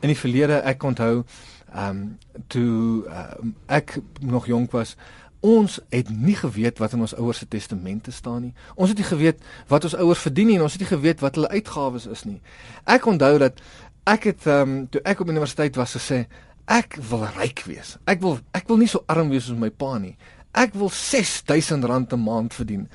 In 0.00 0.08
die 0.08 0.18
verlede 0.18 0.60
ek 0.64 0.82
onthou 0.82 1.24
ehm 1.70 1.88
um, 1.96 2.18
toe 2.46 3.04
uh, 3.06 3.34
ek 3.66 4.00
nog 4.20 4.46
jonk 4.46 4.72
was 4.74 4.96
ons 5.40 5.78
het 5.88 6.08
nie 6.10 6.34
geweet 6.36 6.78
wat 6.78 6.92
in 6.92 7.00
ons 7.00 7.14
ouers 7.14 7.38
se 7.38 7.48
testamente 7.48 8.10
staan 8.12 8.42
nie. 8.42 8.54
Ons 8.74 8.92
het 8.92 8.98
nie 8.98 9.06
geweet 9.06 9.40
wat 9.68 9.84
ons 9.84 9.94
ouers 9.96 10.20
verdien 10.20 10.50
nie 10.50 10.56
en 10.58 10.66
ons 10.66 10.72
het 10.72 10.82
nie 10.82 10.90
geweet 10.90 11.22
wat 11.24 11.38
hulle 11.38 11.48
uitgawes 11.48 12.06
is 12.06 12.24
nie. 12.28 12.40
Ek 12.84 13.06
onthou 13.06 13.38
dat 13.38 13.62
ek 14.10 14.28
het 14.32 14.46
ehm 14.46 14.74
um, 14.74 14.86
toe 14.88 15.00
ek 15.04 15.20
op 15.20 15.32
universiteit 15.32 15.76
was 15.80 15.96
gesê 15.96 16.26
ek 16.70 16.98
wil 17.10 17.24
ryk 17.38 17.64
wees. 17.66 17.96
Ek 18.04 18.20
wil 18.20 18.38
ek 18.56 18.68
wil 18.68 18.82
nie 18.82 18.90
so 18.90 19.04
arm 19.06 19.32
wees 19.32 19.48
soos 19.48 19.58
my 19.58 19.70
pa 19.70 19.96
nie. 19.98 20.16
Ek 20.52 20.74
wil 20.74 20.90
R6000 20.90 21.86
'n 22.12 22.20
maand 22.20 22.54
verdien. 22.54 22.88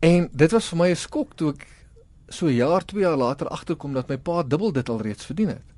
En 0.00 0.28
dit 0.32 0.50
was 0.52 0.68
vir 0.68 0.78
my 0.78 0.90
'n 0.90 0.96
skok 0.96 1.36
toe 1.36 1.52
ek 1.52 1.66
so 2.28 2.46
'n 2.46 2.54
jaar, 2.54 2.84
2 2.84 3.00
jaar 3.00 3.16
later 3.16 3.48
agterkom 3.48 3.92
dat 3.94 4.08
my 4.08 4.16
pa 4.16 4.42
dubbel 4.42 4.72
dit 4.72 4.88
al 4.88 5.00
reeds 5.00 5.24
verdien 5.24 5.48
het. 5.48 5.73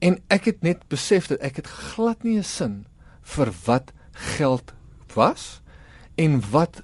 En 0.00 0.18
ek 0.32 0.44
het 0.44 0.62
net 0.64 0.86
besef 0.88 1.28
dat 1.28 1.40
ek 1.44 1.60
het 1.60 1.66
glad 1.66 2.22
nie 2.24 2.38
'n 2.38 2.44
sin 2.44 2.86
vir 3.22 3.52
wat 3.64 3.92
geld 4.36 4.72
was 5.14 5.60
en 6.16 6.40
wat 6.50 6.82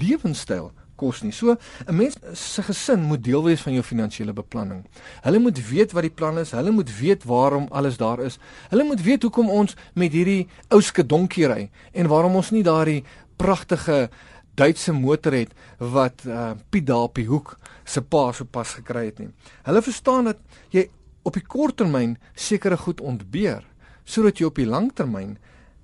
lewenstyl 0.00 0.72
kos 0.98 1.22
nie. 1.22 1.32
So 1.32 1.56
'n 1.86 1.96
mens 1.96 2.16
se 2.32 2.62
gesin 2.62 3.02
moet 3.02 3.24
deel 3.24 3.44
wees 3.44 3.60
van 3.60 3.72
jou 3.72 3.84
finansiële 3.84 4.32
beplanning. 4.32 4.84
Hulle 5.22 5.38
moet 5.38 5.68
weet 5.68 5.92
wat 5.92 6.02
die 6.02 6.10
plan 6.10 6.38
is, 6.38 6.50
hulle 6.50 6.70
moet 6.70 6.98
weet 6.98 7.24
waarom 7.24 7.66
alles 7.70 7.96
daar 7.96 8.20
is. 8.20 8.38
Hulle 8.68 8.84
moet 8.84 9.02
weet 9.02 9.22
hoekom 9.22 9.50
ons 9.50 9.74
met 9.94 10.12
hierdie 10.12 10.48
ou 10.68 10.80
skedonkie 10.80 11.46
ry 11.46 11.70
en 11.92 12.06
waarom 12.06 12.34
ons 12.34 12.50
nie 12.50 12.62
daardie 12.62 13.04
pragtige 13.36 14.10
Duitse 14.58 14.92
motor 14.92 15.32
het 15.32 15.52
wat 15.78 16.24
uh, 16.26 16.50
Piet 16.70 16.86
daar 16.86 17.06
op 17.06 17.14
die 17.14 17.26
hoek 17.26 17.58
se 17.84 18.02
pa 18.02 18.32
sopas 18.32 18.74
gekry 18.74 19.04
het 19.04 19.18
nie. 19.18 19.28
Hulle 19.62 19.82
verstaan 19.82 20.24
dat 20.24 20.38
jy 20.74 20.88
op 21.28 21.36
die 21.36 21.44
kort 21.44 21.76
termyn 21.76 22.16
sekere 22.34 22.78
goed 22.80 23.02
ontbeer 23.04 23.66
sodat 24.08 24.40
jy 24.40 24.48
op 24.48 24.56
die 24.56 24.68
lang 24.68 24.88
termyn 24.96 25.36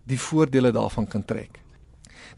die 0.09 0.21
voordele 0.21 0.71
daarvan 0.73 1.07
kan 1.09 1.25
trek. 1.29 1.61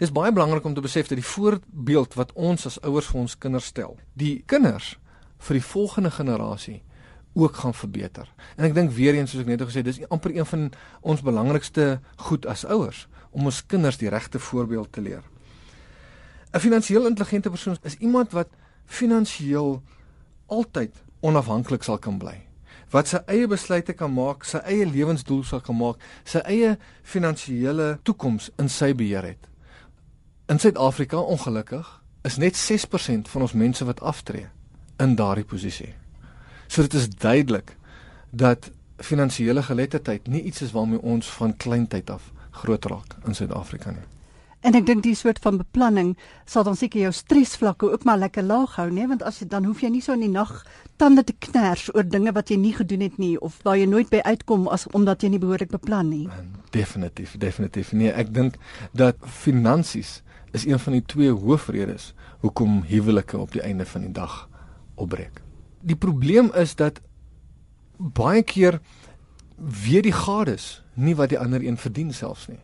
Dis 0.01 0.11
baie 0.11 0.33
belangrik 0.35 0.65
om 0.67 0.75
te 0.75 0.83
besef 0.83 1.07
dat 1.07 1.21
die 1.21 1.27
voorbeeld 1.27 2.17
wat 2.19 2.33
ons 2.35 2.67
as 2.67 2.81
ouers 2.83 3.07
vir 3.13 3.21
ons 3.21 3.37
kinders 3.39 3.71
stel, 3.71 3.95
die 4.19 4.43
kinders 4.51 4.97
vir 5.47 5.61
die 5.61 5.67
volgende 5.69 6.11
generasie 6.11 6.81
ook 7.37 7.61
gaan 7.63 7.75
verbeter. 7.77 8.27
En 8.57 8.67
ek 8.67 8.75
dink 8.75 8.91
weer 8.97 9.15
eens 9.15 9.31
soos 9.31 9.45
ek 9.45 9.53
net 9.53 9.63
gesê 9.63 9.85
het, 9.85 9.91
dis 9.91 10.03
amper 10.11 10.35
een 10.35 10.49
van 10.49 10.67
ons 11.07 11.23
belangrikste 11.23 12.01
goed 12.29 12.49
as 12.51 12.65
ouers 12.67 13.05
om 13.31 13.47
ons 13.47 13.63
kinders 13.69 14.01
die 14.01 14.11
regte 14.11 14.41
voorbeeld 14.43 14.91
te 14.93 15.05
leer. 15.05 15.23
'n 16.53 16.61
Finansiëel 16.61 17.07
intelligente 17.07 17.51
persoon 17.51 17.77
is 17.83 17.99
iemand 18.01 18.33
wat 18.33 18.49
finansiëel 18.87 19.83
altyd 20.47 20.95
onafhanklik 21.21 21.83
sal 21.83 21.99
kan 21.99 22.19
bly 22.19 22.47
wat 22.95 23.11
sy 23.11 23.21
eie 23.27 23.49
besluite 23.51 23.95
kan 23.99 24.13
maak, 24.15 24.45
sy 24.47 24.61
eie 24.65 24.87
lewensdoel 24.87 25.45
sal 25.45 25.63
kan 25.65 25.77
maak, 25.79 26.03
sy 26.25 26.43
eie 26.47 26.77
finansiële 27.03 27.97
toekoms 28.07 28.51
in 28.63 28.71
sy 28.73 28.93
beheer 28.95 29.27
het. 29.33 29.49
In 30.51 30.63
Suid-Afrika 30.63 31.19
ongelukkig 31.19 31.89
is 32.27 32.39
net 32.43 32.59
6% 32.59 33.31
van 33.33 33.47
ons 33.47 33.55
mense 33.59 33.85
wat 33.85 34.03
aftree 34.03 34.47
in 35.03 35.17
daardie 35.19 35.45
posisie. 35.45 35.93
So 36.69 36.83
dit 36.83 36.95
is 36.95 37.09
duidelik 37.11 37.77
dat 38.31 38.71
finansiële 39.03 39.63
geletterdheid 39.63 40.29
nie 40.29 40.43
iets 40.43 40.63
is 40.63 40.73
waarmee 40.73 41.03
ons 41.03 41.31
van 41.39 41.57
kleintyd 41.57 42.11
af 42.11 42.31
groot 42.51 42.85
raak 42.85 43.19
in 43.27 43.35
Suid-Afrika 43.35 43.91
nie. 43.91 44.16
En 44.67 44.75
ek 44.75 44.87
dink 44.89 45.05
die 45.05 45.15
soort 45.15 45.39
van 45.45 45.61
beplanning 45.61 46.17
sal 46.51 46.65
dan 46.67 46.75
seker 46.75 47.05
jou 47.05 47.13
stresvlakke 47.15 47.87
ook 47.93 48.05
maar 48.09 48.19
lekker 48.19 48.43
laag 48.43 48.73
hou, 48.81 48.89
né? 48.91 49.05
Want 49.07 49.23
as 49.23 49.39
jy 49.39 49.47
dan 49.53 49.67
hoef 49.69 49.85
jy 49.85 49.93
nie 49.95 50.03
so 50.03 50.17
in 50.17 50.25
die 50.25 50.33
nag 50.33 50.51
tande 50.99 51.23
te 51.23 51.37
kners 51.47 51.85
oor 51.95 52.03
dinge 52.03 52.33
wat 52.35 52.51
jy 52.51 52.57
nie 52.59 52.73
gedoen 52.75 53.05
het 53.07 53.21
nie 53.23 53.37
of 53.39 53.61
waar 53.63 53.77
jy 53.79 53.87
nooit 53.87 54.11
by 54.11 54.25
uitkom 54.27 54.67
as 54.75 54.89
omdat 54.91 55.23
jy 55.23 55.31
nie 55.37 55.43
behoorlik 55.43 55.71
beplan 55.71 56.11
nie. 56.11 56.25
Definitief, 56.75 57.37
definitief. 57.39 57.93
Nee, 57.95 58.11
ek 58.11 58.33
dink 58.35 58.57
dat 58.91 59.23
finansies 59.23 60.21
is 60.57 60.67
een 60.67 60.83
van 60.83 60.97
die 60.99 61.05
twee 61.15 61.31
hoofredes 61.31 62.09
hoekom 62.43 62.81
huwelike 62.91 63.39
op 63.39 63.55
die 63.55 63.63
einde 63.63 63.87
van 63.87 64.09
die 64.09 64.15
dag 64.17 64.49
opbreek. 64.97 65.43
Die 65.87 65.97
probleem 65.97 66.51
is 66.59 66.75
dat 66.75 66.99
baie 67.97 68.43
keer 68.43 68.81
weet 69.57 70.09
die 70.09 70.17
gades 70.17 70.83
nie 70.99 71.15
wat 71.15 71.31
die 71.31 71.39
ander 71.39 71.63
een 71.63 71.79
verdien 71.79 72.11
selfs 72.11 72.49
nie. 72.51 72.59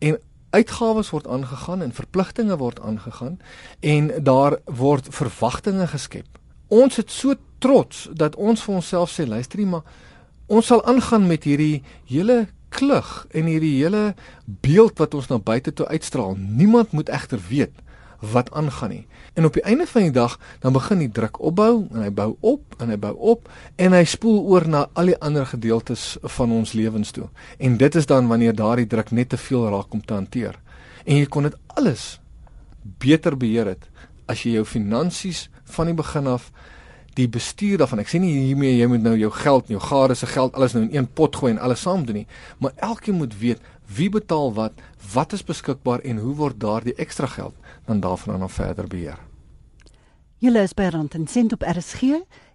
En 0.00 0.16
uitgawes 0.56 1.12
word 1.14 1.28
aangegaan 1.28 1.84
en 1.84 1.94
verpligtinge 1.96 2.56
word 2.60 2.80
aangegaan 2.80 3.38
en 3.80 4.10
daar 4.24 4.58
word 4.64 5.08
verwagtinge 5.14 5.86
geskep. 5.92 6.26
Ons 6.72 6.96
het 6.96 7.10
so 7.10 7.36
trots 7.62 8.08
dat 8.12 8.36
ons 8.36 8.62
vir 8.62 8.78
onsself 8.80 9.12
sê 9.12 9.26
luisterie 9.28 9.68
maar 9.68 9.86
ons 10.46 10.66
sal 10.66 10.84
aangaan 10.86 11.26
met 11.26 11.44
hierdie 11.44 11.82
hele 12.10 12.46
klug 12.76 13.26
en 13.30 13.48
hierdie 13.50 13.76
hele 13.80 14.14
beeld 14.44 14.98
wat 14.98 15.14
ons 15.14 15.28
na 15.30 15.38
buite 15.38 15.72
toe 15.72 15.86
uitstraal. 15.88 16.36
Niemand 16.36 16.92
moet 16.92 17.08
egter 17.08 17.40
weet 17.48 17.74
wat 18.32 18.52
aangaan 18.52 18.90
nie. 18.90 19.06
En 19.34 19.44
op 19.44 19.52
die 19.52 19.62
einde 19.62 19.86
van 19.86 20.02
die 20.02 20.10
dag 20.10 20.38
dan 20.60 20.72
begin 20.72 20.98
die 20.98 21.10
druk 21.12 21.40
opbou 21.40 21.86
en 21.92 22.02
hy 22.02 22.10
bou 22.10 22.36
op 22.40 22.76
en 22.78 22.92
hy 22.92 22.98
bou 22.98 23.14
op 23.32 23.48
en 23.76 23.92
hy 23.92 24.04
spoel 24.04 24.38
oor 24.48 24.68
na 24.68 24.86
al 24.92 25.12
die 25.12 25.18
ander 25.20 25.46
gedeeltes 25.46 26.16
van 26.36 26.52
ons 26.52 26.72
lewens 26.72 27.10
toe. 27.10 27.28
En 27.58 27.76
dit 27.76 27.94
is 27.94 28.06
dan 28.06 28.28
wanneer 28.28 28.54
daardie 28.56 28.86
druk 28.86 29.10
net 29.10 29.28
te 29.28 29.40
veel 29.40 29.68
raak 29.70 29.92
om 29.92 30.04
te 30.04 30.14
hanteer. 30.14 30.58
En 31.04 31.16
jy 31.16 31.26
kon 31.26 31.48
dit 31.48 31.58
alles 31.66 32.16
beter 32.98 33.36
beheer 33.36 33.74
het 33.74 33.90
as 34.26 34.42
jy 34.42 34.56
jou 34.56 34.64
finansies 34.66 35.46
van 35.76 35.90
die 35.90 35.98
begin 35.98 36.26
af 36.30 36.50
die 37.16 37.28
bestuur 37.32 37.80
daarvan. 37.80 38.02
Ek 38.02 38.10
sê 38.12 38.20
nie 38.20 38.32
hiermee 38.50 38.76
jy 38.76 38.88
moet 38.90 39.04
nou 39.04 39.14
jou 39.16 39.30
geld, 39.32 39.70
jou 39.72 39.80
gade 39.80 40.16
se 40.18 40.28
geld 40.28 40.56
alles 40.58 40.76
nou 40.76 40.84
in 40.84 40.92
een 40.98 41.08
pot 41.08 41.36
gooi 41.36 41.54
en 41.54 41.62
alles 41.64 41.84
saam 41.86 42.04
doen 42.04 42.22
nie, 42.22 42.26
maar 42.60 42.76
elkeen 42.84 43.16
moet 43.22 43.36
weet 43.40 43.62
wie 43.86 44.08
betaal 44.10 44.52
wat, 44.54 44.72
wat 45.12 45.32
is 45.32 45.44
beskikbaar 45.44 46.00
en 46.00 46.18
hoe 46.18 46.34
word 46.34 46.60
daardie 46.60 46.94
ekstra 46.94 47.26
geld 47.26 47.54
dan 47.86 48.00
daarvan 48.00 48.38
dan 48.38 48.50
verder 48.50 48.86
beheer. 48.86 49.18
Julle 50.38 50.62
is 50.62 50.74
by 50.74 50.90
Rand 50.92 51.14
en 51.14 51.26
Sent 51.26 51.52
op 51.52 51.62
RSG 51.62 52.02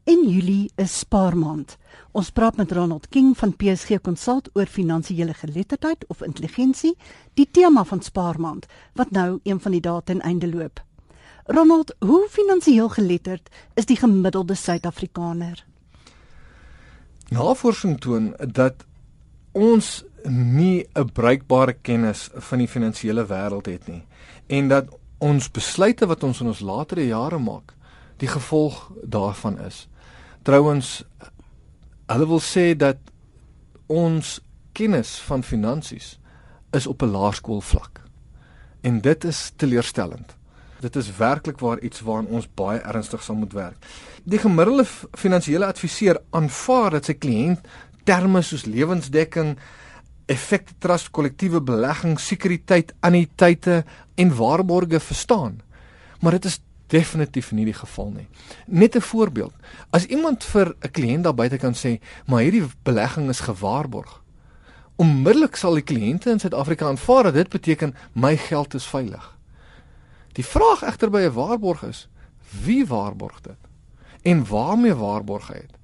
en 0.04 0.30
Julie 0.30 0.72
is 0.76 1.00
spaarmaand. 1.00 1.78
Ons 2.12 2.30
praat 2.30 2.58
met 2.58 2.72
Ronald 2.72 3.08
King 3.10 3.38
van 3.38 3.56
PSG 3.56 4.02
Consult 4.02 4.50
oor 4.54 4.66
finansiële 4.66 5.34
geletterdheid 5.34 6.06
of 6.08 6.22
intelligensie, 6.22 6.96
die 7.34 7.48
tema 7.52 7.84
van 7.84 8.02
spaarmaand 8.02 8.66
wat 8.94 9.12
nou 9.12 9.40
een 9.44 9.60
van 9.60 9.72
die 9.72 9.82
dae 9.82 10.02
ten 10.04 10.22
einde 10.22 10.50
loop. 10.50 10.84
Ronald, 11.46 11.96
hoe 12.00 12.28
finansiëel 12.30 12.90
geletterd 12.90 13.50
is 13.74 13.86
die 13.86 13.98
gemiddelde 13.98 14.56
Suid-Afrikaner? 14.56 15.66
Navorsing 17.30 18.00
toon 18.00 18.34
dat 18.54 18.86
ons 19.52 20.04
nie 20.30 20.86
'n 20.96 21.12
bruikbare 21.14 21.74
kennis 21.74 22.30
van 22.34 22.58
die 22.58 22.68
finansiële 22.68 23.26
wêreld 23.26 23.66
het 23.66 23.88
nie 23.88 24.04
en 24.48 24.68
dat 24.68 24.90
ons 25.18 25.52
besluite 25.52 26.06
wat 26.06 26.24
ons 26.24 26.42
in 26.42 26.48
ons 26.48 26.60
latere 26.60 27.06
jare 27.06 27.40
maak, 27.40 27.74
die 28.18 28.28
gevolg 28.28 28.92
daarvan 29.04 29.60
is. 29.60 29.88
Trouwens 30.42 31.04
hulle 32.12 32.28
wil 32.28 32.42
sê 32.42 32.74
dat 32.76 32.98
ons 33.88 34.40
kennis 34.74 35.20
van 35.28 35.44
finansies 35.44 36.18
is 36.72 36.88
op 36.88 37.02
'n 37.02 37.12
laerskoolvlak. 37.12 38.02
En 38.82 39.02
dit 39.02 39.24
is 39.24 39.52
teleurstellend. 39.56 40.36
Dit 40.80 40.96
is 40.96 41.16
werklik 41.18 41.60
waar 41.60 41.80
iets 41.80 42.02
waaraan 42.02 42.28
ons 42.28 42.48
baie 42.54 42.80
ernstig 42.80 43.24
sal 43.24 43.36
moet 43.36 43.54
werk. 43.54 43.78
Die 44.24 44.40
gemiddelde 44.40 44.86
finansiële 45.12 45.66
adviseur 45.66 46.22
aanvaar 46.30 46.90
dat 46.90 47.06
sy 47.06 47.14
kliënt 47.14 47.60
terme 48.04 48.42
soos 48.42 48.66
lewensdekking, 48.66 49.58
effekte 50.32 50.74
trust, 50.80 51.12
kollektiewe 51.12 51.62
belegging, 51.62 52.18
sekuriteit, 52.20 52.94
anniteite 53.00 53.84
en 54.16 54.36
waarborge 54.36 55.00
verstaan. 55.00 55.60
Maar 56.22 56.40
dit 56.40 56.46
is 56.46 56.62
definitief 56.92 57.52
nie 57.56 57.66
die 57.66 57.76
geval 57.76 58.12
nie. 58.12 58.28
Net 58.68 58.96
'n 58.96 59.02
voorbeeld. 59.02 59.54
As 59.92 60.06
iemand 60.06 60.44
vir 60.44 60.76
'n 60.82 60.92
kliënt 60.92 61.24
daar 61.24 61.36
buite 61.36 61.58
kan 61.58 61.74
sê, 61.74 62.00
"Maar 62.26 62.42
hierdie 62.42 62.68
belegging 62.84 63.30
is 63.30 63.40
gewaarborg." 63.40 64.22
Onmiddellik 64.96 65.56
sal 65.56 65.74
die 65.74 65.84
kliënte 65.84 66.30
in 66.30 66.40
Suid-Afrika 66.40 66.86
aanvaar 66.86 67.24
dat 67.24 67.34
dit 67.34 67.50
beteken 67.50 67.96
my 68.14 68.38
geld 68.38 68.74
is 68.74 68.86
veilig. 68.86 69.38
Die 70.34 70.46
vraag 70.46 70.84
egter 70.84 71.10
by 71.10 71.20
'n 71.20 71.34
waarborg 71.34 71.84
is, 71.84 72.08
wie 72.64 72.86
waarborg 72.86 73.42
dit? 73.42 73.58
En 74.22 74.48
waarmee 74.48 74.94
waarborg 74.94 75.48
hy 75.48 75.60
dit? 75.60 75.78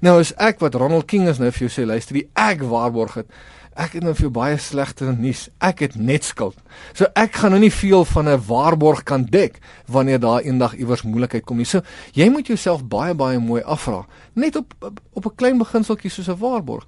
Nou 0.00 0.18
as 0.20 0.32
ek 0.34 0.58
wat 0.58 0.74
Ronald 0.74 1.06
King 1.06 1.28
is 1.28 1.38
nou 1.38 1.50
vir 1.50 1.68
jou 1.68 1.70
sê, 1.70 1.86
luister, 1.86 2.14
die 2.14 2.28
ek 2.34 2.62
waarborg 2.62 3.14
dit. 3.14 3.26
Ek 3.74 3.96
het 3.96 4.02
nou 4.02 4.14
vir 4.14 4.28
jou 4.28 4.30
baie 4.30 4.58
slegte 4.58 5.10
nuus. 5.12 5.48
Ek 5.58 5.80
het 5.80 5.94
net 5.96 6.24
skuld. 6.24 6.56
So 6.94 7.06
ek 7.18 7.40
gaan 7.40 7.50
nou 7.50 7.60
nie 7.60 7.72
veel 7.74 8.04
van 8.04 8.28
'n 8.28 8.44
waarborg 8.46 9.02
kan 9.02 9.24
dek 9.24 9.60
wanneer 9.86 10.20
daar 10.20 10.42
eendag 10.42 10.74
iewers 10.74 11.02
moeilikheid 11.02 11.44
kom 11.44 11.56
nie. 11.56 11.66
So 11.66 11.80
jy 12.12 12.28
moet 12.28 12.46
jouself 12.46 12.84
baie 12.84 13.14
baie 13.14 13.38
mooi 13.38 13.62
afvra, 13.62 14.06
net 14.34 14.56
op 14.56 14.74
op 15.12 15.26
'n 15.26 15.34
klein 15.36 15.58
beginseltjie 15.58 16.10
soos 16.10 16.28
'n 16.28 16.38
waarborg. 16.38 16.86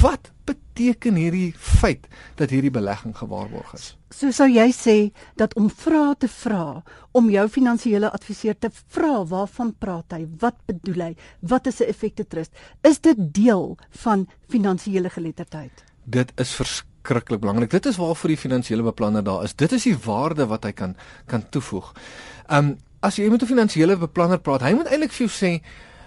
Wat 0.00 0.32
beteken 0.44 1.14
hierdie 1.14 1.54
feit 1.56 2.08
dat 2.34 2.50
hierdie 2.50 2.72
belegging 2.74 3.14
gewaarborg 3.16 3.72
is? 3.76 3.94
So 4.10 4.32
sou 4.34 4.48
jy 4.50 4.66
sê 4.74 4.96
dat 5.38 5.54
om 5.54 5.70
vrae 5.70 6.14
te 6.18 6.28
vra, 6.28 6.82
om 7.12 7.30
jou 7.30 7.46
finansiële 7.48 8.10
adviseur 8.10 8.58
te 8.58 8.70
vra 8.94 9.24
waarvan 9.24 9.74
praat 9.78 10.18
hy? 10.18 10.26
Wat 10.42 10.58
bedoel 10.66 11.02
hy? 11.06 11.12
Wat 11.40 11.66
is 11.66 11.80
'n 11.80 11.88
effekte 11.88 12.26
trust? 12.26 12.52
Is 12.82 12.98
dit 12.98 13.16
deel 13.18 13.78
van 13.90 14.28
finansiële 14.48 15.10
geletterdheid? 15.10 15.85
Dit 16.06 16.32
is 16.40 16.54
verskriklik 16.54 17.42
belangrik. 17.42 17.70
Dit 17.70 17.86
is 17.90 17.98
waarvoor 17.98 18.32
die 18.32 18.40
finansiële 18.40 18.86
beplanner 18.86 19.24
daar 19.26 19.44
is. 19.44 19.54
Dit 19.54 19.74
is 19.74 19.86
die 19.88 19.96
waarde 20.04 20.46
wat 20.46 20.64
hy 20.64 20.72
kan 20.72 20.96
kan 21.26 21.44
toevoeg. 21.50 21.92
Um 22.48 22.76
as 23.04 23.18
jy 23.18 23.28
met 23.30 23.42
'n 23.42 23.46
finansiële 23.46 23.96
beplanner 23.96 24.38
praat, 24.38 24.62
hy 24.62 24.72
moet 24.72 24.86
eintlik 24.86 25.12
vir 25.12 25.26
jou 25.26 25.30
sê, 25.30 25.62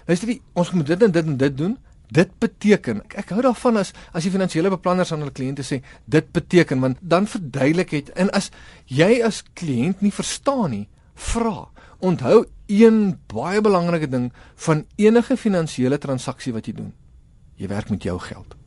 luister, 0.06 0.38
ons 0.52 0.70
moet 0.72 0.86
dit 0.86 1.02
en 1.02 1.10
dit 1.10 1.26
en 1.26 1.36
dit 1.36 1.56
doen 1.56 1.78
Dit 2.10 2.32
beteken 2.42 3.04
ek, 3.04 3.14
ek 3.22 3.32
hou 3.36 3.42
daarvan 3.44 3.78
as 3.78 3.92
as 4.10 4.26
die 4.26 4.32
finansiële 4.34 4.72
beplanners 4.72 5.12
aan 5.14 5.22
hulle 5.22 5.34
kliënte 5.34 5.62
sê 5.66 5.80
dit 6.10 6.32
beteken 6.34 6.82
want 6.82 6.98
dan 7.00 7.28
verduidelik 7.30 7.94
dit 7.94 8.10
en 8.18 8.32
as 8.34 8.50
jy 8.90 9.20
as 9.26 9.44
kliënt 9.54 10.02
nie 10.02 10.14
verstaan 10.14 10.74
nie, 10.74 10.86
vra. 11.14 11.68
Onthou 12.02 12.44
een 12.70 13.18
baie 13.30 13.60
belangrike 13.62 14.10
ding 14.10 14.30
van 14.66 14.86
enige 14.98 15.36
finansiële 15.36 15.98
transaksie 16.02 16.54
wat 16.56 16.66
jy 16.66 16.74
doen. 16.80 16.94
Jy 17.60 17.70
werk 17.70 17.90
met 17.94 18.02
jou 18.02 18.18
geld. 18.18 18.59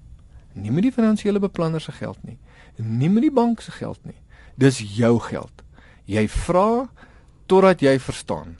Nie 0.53 0.71
met 0.71 0.83
die 0.83 0.91
finansiële 0.91 1.39
beplanner 1.39 1.81
se 1.81 1.91
geld 1.91 2.17
nie. 2.23 2.37
Nie 2.77 3.09
met 3.09 3.23
die 3.23 3.31
bank 3.31 3.61
se 3.61 3.71
geld 3.71 3.99
nie. 4.05 4.19
Dis 4.55 4.79
jou 4.97 5.19
geld. 5.19 5.63
Jy 6.05 6.27
vra 6.27 6.89
totdat 7.45 7.81
jy 7.81 7.99
verstaan 7.99 8.57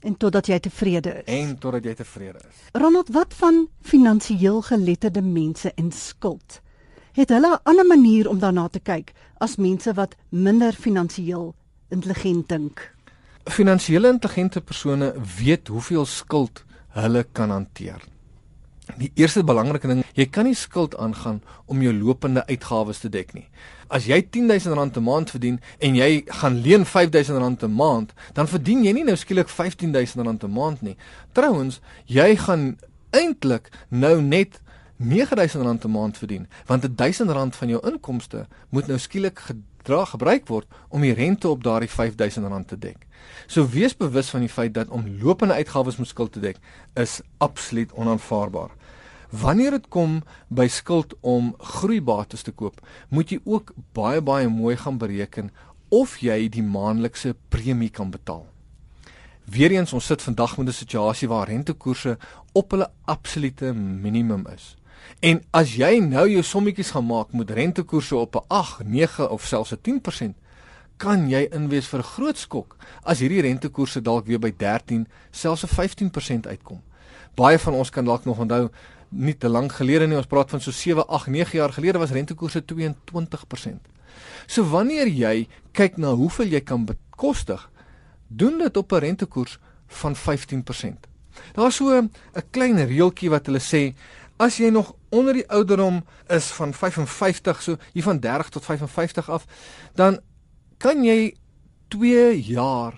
en 0.00 0.16
totdat 0.16 0.46
jy 0.46 0.58
tevrede 0.62 1.12
is. 1.22 1.26
En 1.26 1.56
totdat 1.58 1.86
jy 1.88 1.94
tevrede 1.98 2.40
is. 2.46 2.62
Ronald, 2.78 3.10
wat 3.14 3.34
van 3.38 3.66
finansiëel 3.86 4.62
geletterde 4.68 5.22
mense 5.22 5.72
en 5.74 5.90
skuld? 5.92 6.60
Het 7.18 7.28
hulle 7.34 7.50
'n 7.54 7.60
ander 7.62 7.86
manier 7.86 8.28
om 8.28 8.38
daarna 8.38 8.68
te 8.68 8.80
kyk 8.80 9.12
as 9.38 9.56
mense 9.56 9.92
wat 9.94 10.14
minder 10.28 10.72
finansiëel 10.72 11.54
intelligent 11.88 12.48
dink? 12.48 12.94
Finansiële 13.44 14.08
intelligente 14.08 14.60
persone 14.60 15.14
weet 15.38 15.68
hoeveel 15.68 16.06
skuld 16.06 16.64
hulle 16.88 17.26
kan 17.32 17.50
hanteer. 17.50 18.02
Die 18.96 19.10
eerste 19.14 19.44
belangrike 19.44 19.88
ding, 19.88 20.04
jy 20.14 20.26
kan 20.32 20.46
nie 20.48 20.56
skuld 20.56 20.96
aangaan 20.96 21.42
om 21.66 21.82
jou 21.82 21.92
lopende 21.92 22.46
uitgawes 22.48 22.98
te 22.98 23.08
dek 23.12 23.34
nie. 23.34 23.46
As 23.88 24.06
jy 24.08 24.22
R10000 24.22 24.96
'n 24.96 25.02
maand 25.02 25.30
verdien 25.30 25.60
en 25.78 25.94
jy 25.94 26.24
gaan 26.26 26.60
leen 26.60 26.84
R5000 26.84 27.62
'n 27.62 27.74
maand, 27.74 28.12
dan 28.34 28.48
verdien 28.48 28.84
jy 28.84 28.92
nie 28.92 29.04
nou 29.04 29.16
skielik 29.16 29.48
R15000 29.48 30.44
'n 30.44 30.50
maand 30.50 30.82
nie. 30.82 30.96
Trouwens, 31.32 31.80
jy 32.06 32.36
gaan 32.36 32.78
eintlik 33.10 33.70
nou 33.88 34.22
net 34.22 34.60
R9000 34.98 35.84
'n 35.84 35.90
maand 35.90 36.18
verdien, 36.18 36.48
want 36.66 36.84
R1000 36.84 37.56
van 37.56 37.68
jou 37.68 37.80
inkomste 37.86 38.46
moet 38.70 38.86
nou 38.86 38.98
skielik 38.98 39.40
gedra 39.88 40.04
gebruik 40.04 40.48
word 40.48 40.66
om 40.88 41.00
die 41.00 41.14
rente 41.16 41.48
op 41.48 41.62
daardie 41.64 41.88
R5000 41.88 42.66
te 42.66 42.76
dek. 42.78 43.06
So 43.46 43.66
wees 43.66 43.96
bewus 43.96 44.28
van 44.28 44.44
die 44.44 44.52
feit 44.52 44.74
dat 44.74 44.88
om 44.88 45.06
lopende 45.22 45.54
uitgawes 45.54 45.96
met 45.96 46.08
skuld 46.08 46.32
te 46.32 46.40
dek 46.40 46.58
is 46.94 47.20
absoluut 47.38 47.92
onaanvaarbaar. 47.92 48.70
Wanneer 49.30 49.70
dit 49.70 49.88
kom 49.88 50.22
by 50.48 50.68
skuld 50.68 51.14
om 51.20 51.54
groeibates 51.58 52.42
te 52.42 52.52
koop, 52.52 52.80
moet 53.08 53.30
jy 53.30 53.40
ook 53.44 53.74
baie 53.92 54.20
baie 54.20 54.48
mooi 54.48 54.76
gaan 54.76 54.98
bereken 54.98 55.50
of 55.88 56.18
jy 56.20 56.48
die 56.48 56.62
maandelikse 56.62 57.34
premie 57.48 57.90
kan 57.90 58.10
betaal. 58.10 58.46
Weereens 59.48 59.92
ons 59.92 60.04
sit 60.04 60.22
vandag 60.22 60.58
met 60.58 60.68
'n 60.68 60.72
situasie 60.72 61.28
waar 61.28 61.48
rentekoerse 61.48 62.18
op 62.52 62.70
hulle 62.70 62.90
absolute 63.04 63.72
minimum 63.72 64.46
is. 64.54 64.76
En 65.20 65.42
as 65.50 65.74
jy 65.74 65.98
nou 66.00 66.28
jou 66.30 66.42
sommetjies 66.42 66.90
gaan 66.90 67.06
maak 67.06 67.32
met 67.32 67.50
rentekoerse 67.50 68.16
op 68.16 68.36
'n 68.36 68.44
8, 68.48 68.84
9 68.84 69.30
of 69.30 69.46
selfs 69.46 69.72
'n 69.72 69.80
10%, 69.82 70.36
kan 70.96 71.28
jy 71.30 71.48
inwees 71.50 71.86
vir 71.86 72.00
'n 72.00 72.10
groot 72.14 72.38
skok 72.38 72.76
as 73.02 73.18
hierdie 73.18 73.40
rentekoerse 73.40 74.02
dalk 74.02 74.26
weer 74.26 74.38
by 74.38 74.52
13, 74.56 75.06
selfs 75.30 75.64
'n 75.64 75.68
15% 75.68 76.46
uitkom. 76.46 76.82
Baie 77.34 77.58
van 77.58 77.74
ons 77.74 77.90
kan 77.90 78.04
dalk 78.04 78.24
nog 78.24 78.38
onthou 78.38 78.70
nie 79.08 79.36
te 79.36 79.48
lank 79.48 79.72
gelede 79.72 80.06
nie, 80.06 80.16
ons 80.16 80.26
praat 80.26 80.50
van 80.50 80.60
so 80.60 80.70
7, 80.70 81.06
8, 81.06 81.26
9 81.26 81.58
jaar 81.58 81.72
gelede 81.72 81.98
was 81.98 82.10
rentekoerse 82.10 82.64
22%. 82.64 83.80
So 84.46 84.64
wanneer 84.64 85.08
jy 85.08 85.48
kyk 85.72 85.96
na 85.96 86.12
hoeveel 86.12 86.46
jy 86.46 86.60
kan 86.60 86.84
bekostig, 86.84 87.70
doen 88.28 88.58
dit 88.58 88.76
op 88.76 88.92
'n 88.92 88.98
rentekoers 88.98 89.58
van 89.86 90.16
15%. 90.16 91.06
Daar's 91.54 91.76
so 91.76 92.00
'n 92.00 92.10
klein 92.50 92.86
reeltjie 92.86 93.30
wat 93.30 93.46
hulle 93.46 93.60
sê 93.60 93.94
as 94.38 94.56
jy 94.56 94.70
nog 94.70 94.94
onder 95.10 95.34
die 95.34 95.46
ouderdom 95.50 96.02
is 96.26 96.50
van 96.54 96.74
55, 96.74 97.62
so 97.62 97.76
hier 97.92 98.02
van 98.06 98.20
30 98.20 98.48
tot 98.48 98.64
55 98.64 99.30
af, 99.30 99.46
dan 99.94 100.20
kan 100.78 101.02
jy 101.04 101.34
2 101.88 102.42
jaar 102.42 102.94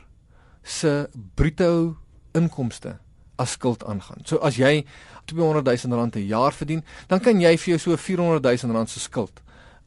se 0.62 1.08
bruto 1.34 1.96
inkomste 2.36 2.98
as 3.40 3.56
skuld 3.56 3.84
aangaan. 3.84 4.20
So 4.24 4.36
as 4.36 4.58
jy 4.60 4.84
200 5.24 5.64
000 5.64 5.96
rand 5.96 6.16
'n 6.16 6.26
jaar 6.26 6.52
verdien, 6.52 6.84
dan 7.06 7.20
kan 7.20 7.40
jy 7.40 7.56
vir 7.56 7.68
jou 7.76 7.78
so 7.78 7.96
400 7.96 8.62
000 8.62 8.76
rand 8.76 8.90
se 8.90 9.00
skuld 9.00 9.42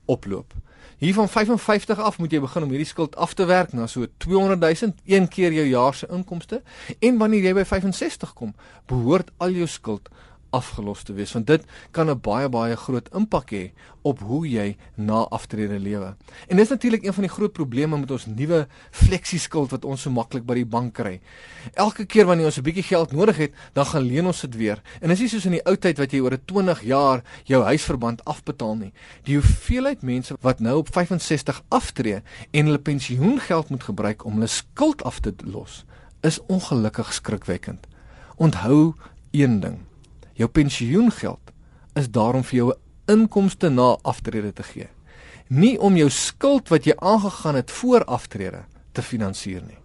oploop. 0.06 0.54
Hier 0.98 1.14
van 1.14 1.30
55 1.30 2.00
af 2.00 2.18
moet 2.18 2.32
jy 2.32 2.40
begin 2.40 2.64
om 2.64 2.70
hierdie 2.70 2.88
skuld 2.88 3.16
af 3.16 3.34
te 3.34 3.46
werk 3.46 3.74
na 3.74 3.88
so 3.88 4.06
200 4.18 4.60
000 4.82 4.94
een 5.06 5.28
keer 5.28 5.52
jou 5.54 5.66
jaar 5.68 5.94
se 5.94 6.08
inkomste 6.08 6.62
en 7.00 7.18
wanneer 7.18 7.44
jy 7.44 7.54
by 7.54 7.64
65 7.64 8.34
kom, 8.34 8.54
behoort 8.86 9.32
al 9.38 9.52
jou 9.52 9.68
skuld 9.68 10.10
afgelos 10.54 11.04
te 11.04 11.16
wees 11.18 11.34
want 11.36 11.48
dit 11.50 11.66
kan 11.92 12.10
'n 12.10 12.20
baie 12.20 12.50
baie 12.50 12.76
groot 12.76 13.10
impak 13.14 13.52
hê 13.52 13.72
op 14.04 14.20
hoe 14.20 14.44
jy 14.48 14.76
na 14.96 15.24
aftrede 15.32 15.80
lewe. 15.80 16.16
En 16.48 16.58
dis 16.58 16.70
natuurlik 16.70 17.04
een 17.04 17.14
van 17.14 17.24
die 17.24 17.32
groot 17.32 17.54
probleme 17.54 17.98
met 17.98 18.12
ons 18.12 18.26
nuwe 18.26 18.68
fleksieskuld 18.92 19.72
wat 19.72 19.86
ons 19.86 20.02
so 20.02 20.12
maklik 20.12 20.46
by 20.46 20.58
die 20.60 20.66
bank 20.66 20.94
kry. 20.94 21.20
Elke 21.74 22.06
keer 22.06 22.26
wanneer 22.26 22.46
ons 22.46 22.58
'n 22.58 22.64
bietjie 22.64 22.84
geld 22.84 23.12
nodig 23.12 23.38
het, 23.38 23.54
dan 23.74 23.86
gaan 23.86 24.02
leen 24.02 24.26
ons 24.26 24.42
dit 24.42 24.56
weer. 24.56 24.82
En 25.02 25.10
dis 25.10 25.20
nie 25.20 25.30
soos 25.30 25.46
in 25.46 25.52
die 25.52 25.66
ou 25.66 25.76
tyd 25.76 25.98
wat 25.98 26.12
jy 26.12 26.20
oor 26.20 26.34
'n 26.34 26.46
20 26.46 26.82
jaar 26.84 27.24
jou 27.46 27.64
huisverband 27.64 28.26
afbetaal 28.26 28.76
nie. 28.76 28.94
Die 29.24 29.36
hoeveelheid 29.36 30.02
mense 30.02 30.36
wat 30.42 30.60
nou 30.60 30.78
op 30.78 30.90
65 30.92 31.64
aftree 31.70 32.22
en 32.52 32.66
hulle 32.66 32.80
pensioengeld 32.80 33.70
moet 33.70 33.84
gebruik 33.84 34.26
om 34.26 34.34
hulle 34.34 34.48
skuld 34.48 35.04
af 35.04 35.20
te 35.20 35.34
los, 35.46 35.86
is 36.22 36.40
ongelukkig 36.48 37.14
skrikwekkend. 37.14 37.88
Onthou 38.36 38.94
een 39.32 39.60
ding 39.60 39.80
Jou 40.34 40.50
pensioengeld 40.50 41.52
is 41.94 42.10
daarom 42.10 42.44
vir 42.44 42.58
jou 42.58 42.72
'n 42.72 42.80
inkomste 43.06 43.70
na 43.70 43.98
aftrede 44.02 44.54
te 44.54 44.64
gee. 44.64 44.88
Nie 45.48 45.80
om 45.80 45.96
jou 45.96 46.10
skuld 46.10 46.70
wat 46.70 46.86
jy 46.86 46.94
aangegaan 46.98 47.56
het 47.56 47.72
voor 47.72 48.04
aftrede 48.06 48.64
te 48.92 49.02
finansier 49.02 49.62
nie. 49.62 49.78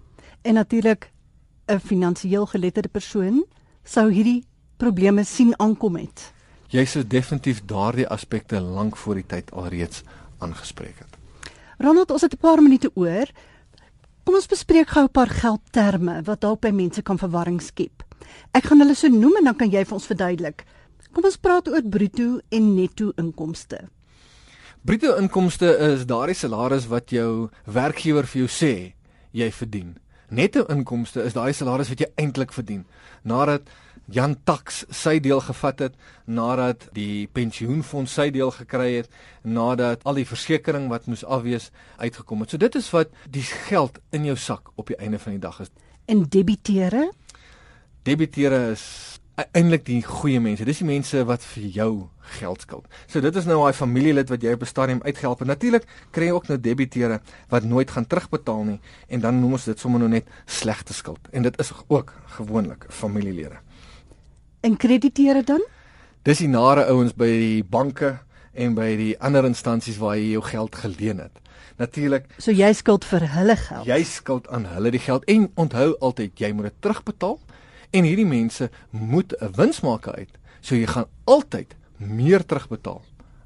En 0.42 0.54
natuurlik 0.54 1.10
'n 1.66 1.78
finansiëel 1.78 2.46
geletterde 2.46 2.88
persoon 2.88 3.44
sou 3.84 4.12
hierdie 4.12 4.44
probleme 4.76 5.24
sien 5.24 5.58
aankom 5.58 5.96
het. 5.96 6.32
Jy 6.68 6.84
sou 6.84 7.06
definitief 7.06 7.62
daardie 7.64 8.08
aspekte 8.08 8.60
lank 8.60 8.96
voor 8.96 9.14
die 9.14 9.26
tyd 9.26 9.50
alreeds 9.50 10.02
aangespreek 10.38 10.98
het. 10.98 11.16
Ronald, 11.78 12.10
ons 12.10 12.22
het 12.22 12.32
'n 12.32 12.40
paar 12.40 12.62
minute 12.62 12.90
oor. 12.94 13.26
Kom 14.24 14.34
ons 14.34 14.46
bespreek 14.46 14.88
gou 14.88 15.04
'n 15.04 15.10
paar 15.10 15.28
geldterme 15.28 16.22
wat 16.22 16.40
dalk 16.40 16.60
by 16.60 16.70
mense 16.70 17.02
kan 17.02 17.18
verwarring 17.18 17.62
skep. 17.62 18.07
Ek 18.52 18.68
gaan 18.68 18.80
hulle 18.82 18.96
so 18.96 19.08
noem 19.12 19.40
en 19.40 19.50
dan 19.50 19.58
kan 19.58 19.70
jy 19.70 19.84
vir 19.84 19.96
ons 19.98 20.08
verduidelik. 20.08 20.64
Kom 21.12 21.24
ons 21.24 21.40
praat 21.40 21.68
oor 21.68 21.82
bruto 21.82 22.40
en 22.50 22.74
netto 22.76 23.12
inkomste. 23.16 23.86
Bruto 24.86 25.16
inkomste 25.18 25.70
is 25.88 26.06
daardie 26.06 26.36
salaris 26.38 26.86
wat 26.88 27.12
jou 27.12 27.48
werkgewer 27.66 28.28
vir 28.28 28.44
jou 28.44 28.50
sê 28.52 28.72
jy 29.36 29.50
verdien. 29.52 29.96
Netto 30.30 30.66
inkomste 30.68 31.24
is 31.24 31.36
daai 31.36 31.52
salaris 31.56 31.88
wat 31.88 32.04
jy 32.04 32.08
eintlik 32.20 32.52
verdien 32.52 32.84
nadat 33.24 33.68
Jan 34.08 34.38
Tax 34.48 34.86
sy 34.94 35.18
deel 35.20 35.40
gevat 35.44 35.82
het, 35.84 35.96
nadat 36.24 36.86
die 36.96 37.28
pensioenfonds 37.36 38.14
sy 38.16 38.30
deel 38.32 38.48
gekry 38.56 38.86
het, 39.02 39.10
nadat 39.44 40.04
al 40.08 40.16
die 40.16 40.24
versekerings 40.28 40.88
wat 40.88 41.10
moes 41.12 41.24
afwees 41.28 41.68
uitgekom 42.00 42.40
het. 42.40 42.54
So 42.54 42.60
dit 42.62 42.78
is 42.80 42.88
wat 42.94 43.12
die 43.28 43.44
geld 43.68 44.00
in 44.16 44.24
jou 44.30 44.36
sak 44.40 44.72
op 44.80 44.88
die 44.88 44.96
einde 44.96 45.20
van 45.20 45.36
die 45.36 45.42
dag 45.44 45.60
is. 45.60 45.72
En 46.08 46.24
debiteure? 46.24 47.10
Debiteure 48.02 48.70
is 48.72 49.18
eintlik 49.54 49.84
die 49.86 50.00
goeie 50.02 50.40
mense. 50.42 50.66
Dis 50.66 50.80
die 50.82 50.88
mense 50.88 51.22
wat 51.28 51.44
vir 51.54 51.66
jou 51.74 51.92
geld 52.38 52.64
skuld. 52.64 52.86
So 53.06 53.22
dit 53.22 53.36
is 53.36 53.46
nou 53.48 53.60
daai 53.60 53.76
familielid 53.76 54.30
wat 54.32 54.42
jy 54.42 54.52
op 54.52 54.62
'n 54.62 54.66
stadium 54.66 55.00
uitgehelp 55.02 55.38
het. 55.38 55.48
Natuurlik 55.48 55.84
kry 56.10 56.26
jy 56.26 56.32
ook 56.32 56.48
nou 56.48 56.58
debiteure 56.58 57.20
wat 57.48 57.64
nooit 57.64 57.90
gaan 57.90 58.06
terugbetaal 58.06 58.64
nie 58.64 58.80
en 59.08 59.20
dan 59.20 59.40
noem 59.40 59.52
ons 59.52 59.64
dit 59.64 59.78
sommer 59.78 60.00
nou 60.00 60.10
net 60.10 60.26
slegte 60.46 60.92
skuld. 60.92 61.20
En 61.32 61.42
dit 61.42 61.58
is 61.58 61.72
ook 61.86 62.12
gewoonlik 62.26 62.86
familielede. 62.88 63.58
En 64.60 64.76
krediteure 64.76 65.42
dan? 65.42 65.62
Dis 66.22 66.38
die 66.38 66.48
nare 66.48 66.84
ouens 66.84 67.14
by 67.14 67.26
die 67.26 67.64
banke 67.64 68.18
en 68.52 68.74
by 68.74 68.96
die 68.96 69.14
ander 69.20 69.44
instansies 69.44 69.98
waar 69.98 70.16
jy 70.16 70.32
jou 70.32 70.42
geld 70.42 70.74
geleen 70.74 71.18
het. 71.18 71.38
Natuurlik. 71.78 72.26
So 72.38 72.50
jy 72.50 72.72
skuld 72.72 73.04
vir 73.04 73.28
hulle 73.28 73.56
geld. 73.56 73.86
Jy 73.86 74.02
skuld 74.04 74.48
aan 74.48 74.66
hulle 74.66 74.90
die 74.90 75.00
geld 75.00 75.24
en 75.24 75.50
onthou 75.54 75.94
altyd 76.00 76.38
jy 76.38 76.52
moet 76.52 76.64
dit 76.64 76.74
terugbetaal 76.80 77.38
En 77.90 78.04
hierdie 78.04 78.26
mense 78.26 78.70
moet 78.90 79.34
'n 79.40 79.52
wins 79.56 79.80
maak 79.80 80.08
uit. 80.08 80.30
So 80.60 80.74
jy 80.74 80.86
gaan 80.86 81.06
altyd 81.24 81.76
meer 81.96 82.44
terugbetaal 82.46 83.02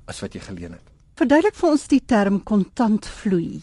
as 0.06 0.20
wat 0.20 0.34
jy 0.34 0.40
geleen 0.40 0.72
het. 0.72 0.86
Verduidelik 1.14 1.54
vir 1.54 1.70
ons 1.70 1.86
die 1.88 2.02
term 2.04 2.42
kontantvloei. 2.42 3.60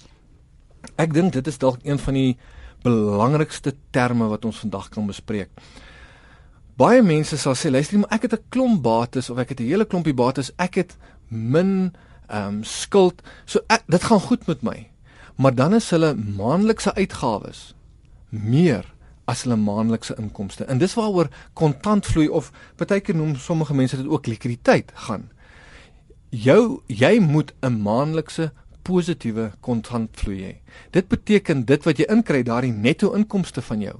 Ek 0.96 1.14
dink 1.14 1.34
dit 1.34 1.48
is 1.48 1.58
dalk 1.58 1.80
een 1.84 2.00
van 2.00 2.14
die 2.14 2.38
belangrikste 2.84 3.74
terme 3.92 4.28
wat 4.28 4.46
ons 4.46 4.60
vandag 4.60 4.90
kan 4.90 5.08
bespreek. 5.08 5.50
Baie 6.80 7.02
mense 7.04 7.38
sal 7.38 7.58
sê, 7.60 7.72
luister, 7.72 8.00
maar 8.00 8.14
ek 8.16 8.22
het 8.22 8.34
'n 8.34 8.46
klomp 8.50 8.84
bates 8.84 9.30
of 9.30 9.38
ek 9.38 9.50
het 9.50 9.60
'n 9.60 9.68
hele 9.68 9.86
klompie 9.86 10.14
bates, 10.14 10.52
ek 10.58 10.76
het 10.76 10.98
min 11.28 11.94
ehm 12.30 12.48
um, 12.48 12.64
skuld. 12.64 13.22
So 13.46 13.60
ek, 13.68 13.84
dit 13.88 14.04
gaan 14.04 14.22
goed 14.22 14.48
met 14.48 14.62
my. 14.62 14.90
Maar 15.36 15.56
dan 15.56 15.74
is 15.74 15.90
hulle 15.90 16.14
maandelikse 16.16 16.94
uitgawes 16.94 17.74
meer 18.30 18.86
as 19.30 19.44
hulle 19.46 19.58
maandelikse 19.62 20.16
inkomste. 20.18 20.66
En 20.66 20.82
dis 20.82 20.96
waaroor 20.98 21.30
kontantvloei 21.54 22.28
of 22.30 22.52
partykeer 22.82 23.18
noem 23.18 23.36
sommige 23.38 23.76
mense 23.78 23.98
dit 24.00 24.10
ook 24.10 24.28
likwiditeit 24.28 24.92
gaan. 25.06 25.30
Jou 26.30 26.82
jy 26.88 27.20
moet 27.20 27.54
'n 27.62 27.82
maandelikse 27.82 28.52
positiewe 28.82 29.52
kontantvloei 29.60 30.42
hê. 30.44 30.54
Dit 30.92 31.08
beteken 31.08 31.66
dit 31.66 31.84
wat 31.84 31.98
jy 31.98 32.06
inkry, 32.10 32.44
daardie 32.44 32.74
netto 32.74 33.14
inkomste 33.14 33.62
van 33.62 33.82
jou 33.82 34.00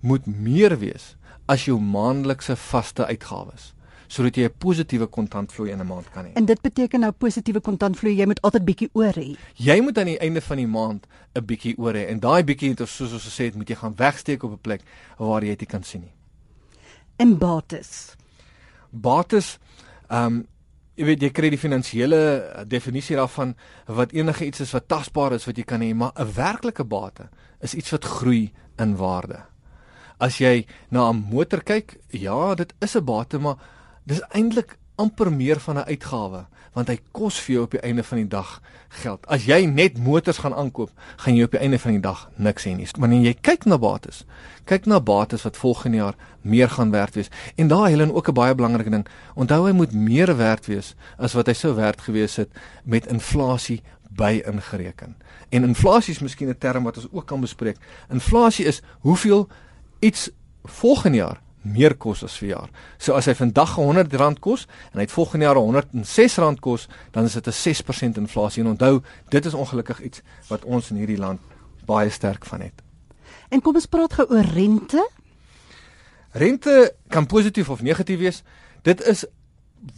moet 0.00 0.26
meer 0.26 0.78
wees 0.78 1.16
as 1.46 1.64
jou 1.64 1.78
maandelikse 1.80 2.56
vaste 2.56 3.06
uitgawes 3.06 3.72
sodat 4.12 4.36
jy 4.36 4.44
'n 4.44 4.58
positiewe 4.58 5.06
kontantvloei 5.06 5.70
in 5.72 5.80
'n 5.80 5.86
maand 5.86 6.10
kan 6.10 6.24
hê. 6.24 6.32
En 6.34 6.44
dit 6.44 6.60
beteken 6.60 7.00
nou 7.00 7.12
positiewe 7.12 7.60
kontantvloei, 7.60 8.16
jy 8.16 8.26
moet 8.26 8.42
altyd 8.42 8.64
bietjie 8.64 8.90
oor 8.92 9.12
hê. 9.12 9.36
Jy 9.56 9.80
moet 9.80 9.98
aan 9.98 10.06
die 10.06 10.18
einde 10.18 10.40
van 10.40 10.56
die 10.56 10.66
maand 10.66 11.06
'n 11.34 11.44
bietjie 11.44 11.78
oor 11.78 11.94
hê 11.94 12.08
en 12.08 12.20
daai 12.20 12.44
bietjie 12.44 12.70
het 12.70 12.80
ons 12.80 12.96
soos 12.96 13.12
ons 13.12 13.24
gesê 13.24 13.44
het, 13.44 13.54
moet 13.54 13.68
jy 13.68 13.76
gaan 13.76 13.94
wegsteek 13.96 14.42
op 14.42 14.52
'n 14.52 14.60
plek 14.60 14.82
waar 15.18 15.42
jy 15.42 15.56
dit 15.56 15.68
kan 15.68 15.82
sien 15.82 16.00
nie. 16.00 16.12
En 17.16 17.38
bates. 17.38 18.16
Bates 18.90 19.58
ehm 20.08 20.26
um, 20.26 20.46
jy 20.94 21.04
weet 21.04 21.22
jy 21.22 21.30
kry 21.30 21.48
die 21.50 21.58
finansiële 21.58 22.16
eh, 22.16 22.64
definisie 22.68 23.16
daarvan 23.16 23.54
wat 23.86 24.12
enige 24.12 24.46
iets 24.46 24.60
is 24.60 24.72
wat 24.72 24.88
tasbaar 24.88 25.32
is 25.32 25.46
wat 25.46 25.56
jy 25.56 25.64
kan 25.64 25.80
hê, 25.80 25.94
maar 25.94 26.12
'n 26.16 26.32
werklike 26.34 26.84
bate 26.84 27.28
is 27.60 27.74
iets 27.74 27.90
wat 27.90 28.04
groei 28.04 28.52
in 28.78 28.96
waarde. 28.96 29.44
As 30.20 30.38
jy 30.38 30.66
na 30.90 31.10
'n 31.10 31.24
motor 31.30 31.62
kyk, 31.62 31.96
ja, 32.10 32.54
dit 32.54 32.72
is 32.80 32.96
'n 32.96 33.04
bate, 33.04 33.38
maar 33.38 33.56
dis 34.04 34.22
eintlik 34.30 34.78
amper 35.00 35.32
meer 35.32 35.60
van 35.60 35.76
'n 35.78 35.88
uitgawe 35.88 36.46
want 36.72 36.88
hy 36.88 36.98
kos 37.12 37.38
vir 37.44 37.54
jou 37.54 37.64
op 37.66 37.74
die 37.74 37.82
einde 37.84 38.02
van 38.02 38.18
die 38.18 38.28
dag 38.28 38.60
geld. 38.88 39.26
As 39.26 39.44
jy 39.44 39.64
net 39.68 39.98
motors 39.98 40.38
gaan 40.38 40.54
aankoop, 40.54 40.90
gaan 41.16 41.36
jy 41.36 41.44
op 41.44 41.50
die 41.50 41.60
einde 41.60 41.78
van 41.78 41.92
die 41.92 42.00
dag 42.00 42.30
niks 42.36 42.64
hê 42.64 42.72
nie. 42.76 42.88
Wanneer 42.98 43.26
jy 43.26 43.34
kyk 43.44 43.66
na 43.68 43.78
bates, 43.78 44.24
kyk 44.64 44.86
na 44.86 45.00
bates 45.00 45.44
wat 45.44 45.56
volgende 45.56 45.96
jaar 45.96 46.16
meer 46.40 46.68
gaan 46.72 46.90
werd 46.90 47.14
wees. 47.14 47.28
En 47.56 47.68
daai 47.68 47.90
Helen 47.90 48.14
ook 48.14 48.28
'n 48.28 48.34
baie 48.34 48.54
belangrike 48.54 48.90
ding. 48.90 49.06
Onthou 49.34 49.66
hy 49.66 49.72
moet 49.72 49.92
meer 49.92 50.36
werd 50.36 50.66
wees 50.66 50.94
as 51.18 51.32
wat 51.32 51.46
hy 51.46 51.52
sou 51.52 51.74
werd 51.74 52.00
gewees 52.00 52.36
het 52.36 52.48
met 52.84 53.06
inflasie 53.06 53.82
by 54.08 54.42
ingereken. 54.46 55.16
En 55.50 55.64
inflasie 55.64 56.14
is 56.14 56.20
miskien 56.20 56.48
'n 56.48 56.58
term 56.58 56.84
wat 56.84 56.96
ons 56.96 57.08
ook 57.12 57.26
kan 57.26 57.40
bespreek. 57.40 57.76
Inflasie 58.10 58.64
is 58.64 58.82
hoeveel 59.00 59.48
iets 60.00 60.30
volgende 60.64 61.18
jaar 61.18 61.41
meer 61.62 61.94
kos 61.94 62.22
as 62.26 62.36
vir 62.40 62.48
jaar. 62.48 62.70
So 62.98 63.14
as 63.16 63.28
hy 63.30 63.34
vandag 63.38 63.76
R100 63.78 64.40
kos 64.42 64.66
en 64.92 65.00
hy 65.00 65.06
het 65.06 65.14
volgende 65.14 65.46
jaar 65.46 65.60
R106 65.60 66.60
kos, 66.60 66.88
dan 67.14 67.24
is 67.24 67.34
dit 67.38 67.46
'n 67.46 67.52
6% 67.52 68.16
inflasie. 68.18 68.62
En 68.62 68.70
onthou, 68.74 69.02
dit 69.28 69.44
is 69.44 69.54
ongelukkig 69.54 70.00
iets 70.00 70.22
wat 70.48 70.64
ons 70.64 70.90
in 70.90 70.96
hierdie 70.96 71.18
land 71.18 71.40
baie 71.86 72.10
sterk 72.10 72.44
van 72.46 72.60
het. 72.60 72.82
En 73.50 73.60
kom 73.60 73.74
ons 73.74 73.86
praat 73.86 74.12
gou 74.12 74.26
oor 74.30 74.44
rente. 74.54 75.08
Rente 76.32 76.94
kan 77.08 77.26
positief 77.26 77.68
of 77.68 77.82
negatief 77.82 78.18
wees. 78.18 78.42
Dit 78.82 79.02
is 79.06 79.26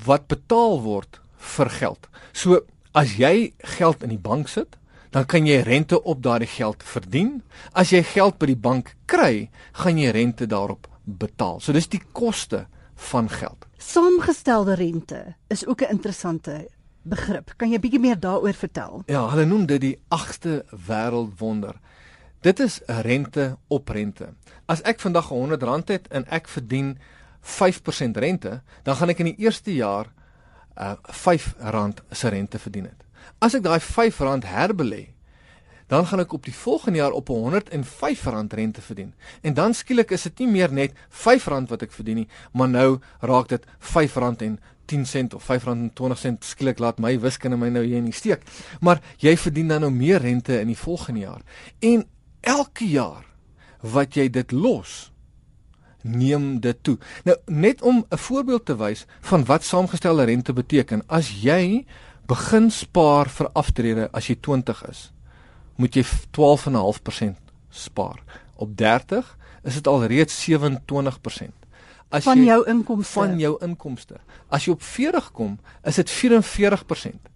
wat 0.05 0.27
betaal 0.27 0.83
word 0.83 1.21
vir 1.37 1.71
geld. 1.71 2.09
So 2.33 2.65
as 2.93 3.17
jy 3.17 3.53
geld 3.59 4.03
in 4.03 4.09
die 4.09 4.19
bank 4.19 4.49
sit, 4.49 4.77
dan 5.11 5.27
kan 5.27 5.47
jy 5.47 5.61
rente 5.63 6.03
op 6.03 6.23
daardie 6.23 6.51
geld 6.51 6.83
verdien. 6.83 7.43
As 7.73 7.91
jy 7.91 8.03
geld 8.03 8.39
by 8.39 8.47
die 8.47 8.59
bank 8.59 8.97
kry, 9.07 9.51
gaan 9.73 9.99
jy 9.99 10.11
rente 10.11 10.47
daarop 10.47 10.89
betaal. 11.05 11.61
So 11.61 11.73
dis 11.73 11.89
die 11.89 12.03
koste 12.13 12.67
van 13.11 13.29
geld. 13.29 13.67
Saamgestelde 13.77 14.75
rente 14.75 15.35
is 15.49 15.67
ook 15.67 15.83
'n 15.83 15.91
interessante 15.91 16.69
begrip. 17.03 17.53
Kan 17.57 17.71
jy 17.71 17.79
bietjie 17.79 18.01
meer 18.01 18.21
daaroor 18.21 18.55
vertel? 18.55 19.03
Ja, 19.07 19.29
hulle 19.29 19.45
noem 19.45 19.67
dit 19.67 19.81
die 19.81 19.99
agste 20.09 20.65
wêreldwonder. 20.71 21.75
Dit 22.41 22.61
is 22.61 22.81
rente 22.87 23.57
op 23.69 23.89
rente. 23.89 24.35
As 24.67 24.83
ek 24.83 25.01
vandag 25.01 25.31
R100 25.33 25.89
het 25.89 26.09
en 26.09 26.27
ek 26.29 26.49
verdien 26.49 26.99
5% 27.41 28.17
rente, 28.17 28.63
dan 28.83 28.97
gaan 28.97 29.09
ek 29.09 29.19
in 29.19 29.33
die 29.33 29.45
eerste 29.45 29.75
jaar 29.75 30.13
uh 30.77 30.95
R5 31.13 31.55
se 32.11 32.29
rente 32.29 32.59
verdien 32.59 32.85
het. 32.85 33.05
As 33.39 33.55
ek 33.55 33.63
daai 33.63 33.79
R5 33.79 34.45
herbelê 34.45 35.14
dan 35.95 36.07
gaan 36.11 36.25
ek 36.25 36.33
op 36.35 36.45
die 36.45 36.55
volgende 36.55 36.99
jaar 36.99 37.15
op 37.15 37.29
105 37.31 38.25
rand 38.25 38.53
rente 38.53 38.83
verdien. 38.83 39.13
En 39.47 39.55
dan 39.55 39.75
skielik 39.75 40.11
is 40.11 40.27
dit 40.27 40.43
nie 40.43 40.49
meer 40.57 40.73
net 40.73 40.95
5 41.09 41.47
rand 41.53 41.71
wat 41.71 41.85
ek 41.87 41.95
verdien 41.95 42.25
nie, 42.25 42.29
maar 42.53 42.69
nou 42.73 42.89
raak 43.23 43.53
dit 43.53 43.67
5 43.79 44.17
rand 44.25 44.43
en 44.43 44.59
10 44.91 45.07
sent 45.07 45.35
of 45.39 45.47
5 45.47 45.69
rand 45.71 45.85
en 45.87 45.93
20 45.95 46.19
sent 46.19 46.45
skielik 46.45 46.83
laat 46.83 46.99
my 46.99 47.15
wiskunde 47.23 47.61
my 47.61 47.71
nou 47.71 47.85
hier 47.85 48.03
in 48.03 48.11
die 48.11 48.17
steek. 48.17 48.43
Maar 48.81 48.99
jy 49.23 49.37
verdien 49.39 49.71
dan 49.71 49.87
nou 49.87 49.93
meer 49.95 50.19
rente 50.25 50.59
in 50.59 50.73
die 50.73 50.79
volgende 50.79 51.21
jaar. 51.29 51.47
En 51.79 52.05
elke 52.41 52.89
jaar 52.91 53.25
wat 53.81 54.19
jy 54.19 54.29
dit 54.33 54.53
los 54.53 55.13
neem 56.03 56.59
dit 56.61 56.83
toe. 56.83 56.99
Nou 57.25 57.37
net 57.47 57.83
om 57.83 58.05
'n 58.11 58.19
voorbeeld 58.19 58.65
te 58.67 58.77
wys 58.77 59.07
van 59.21 59.45
wat 59.45 59.65
saamgestelde 59.65 60.25
rente 60.25 60.53
beteken. 60.53 61.03
As 61.07 61.31
jy 61.43 61.87
begin 62.27 62.71
spaar 62.71 63.29
vir 63.29 63.49
aftrede 63.53 64.09
as 64.13 64.27
jy 64.27 64.37
20 64.41 64.89
is, 64.89 65.14
moet 65.77 65.95
jy 65.95 66.05
12.5% 66.37 67.37
spaar. 67.71 68.23
Op 68.55 68.77
30 68.77 69.37
is 69.63 69.75
dit 69.75 69.87
al 69.87 70.05
reeds 70.05 70.51
27%. 70.51 71.53
As 72.15 72.25
van 72.25 72.39
jy, 72.39 72.47
jou 72.53 72.63
inkomste 72.71 73.13
van 73.19 73.39
jou 73.39 73.55
inkomste. 73.65 74.21
As 74.49 74.67
jy 74.67 74.75
op 74.77 74.83
40 74.83 75.31
kom, 75.35 75.57
is 75.83 75.99
dit 75.99 76.11
44%. 76.11 77.31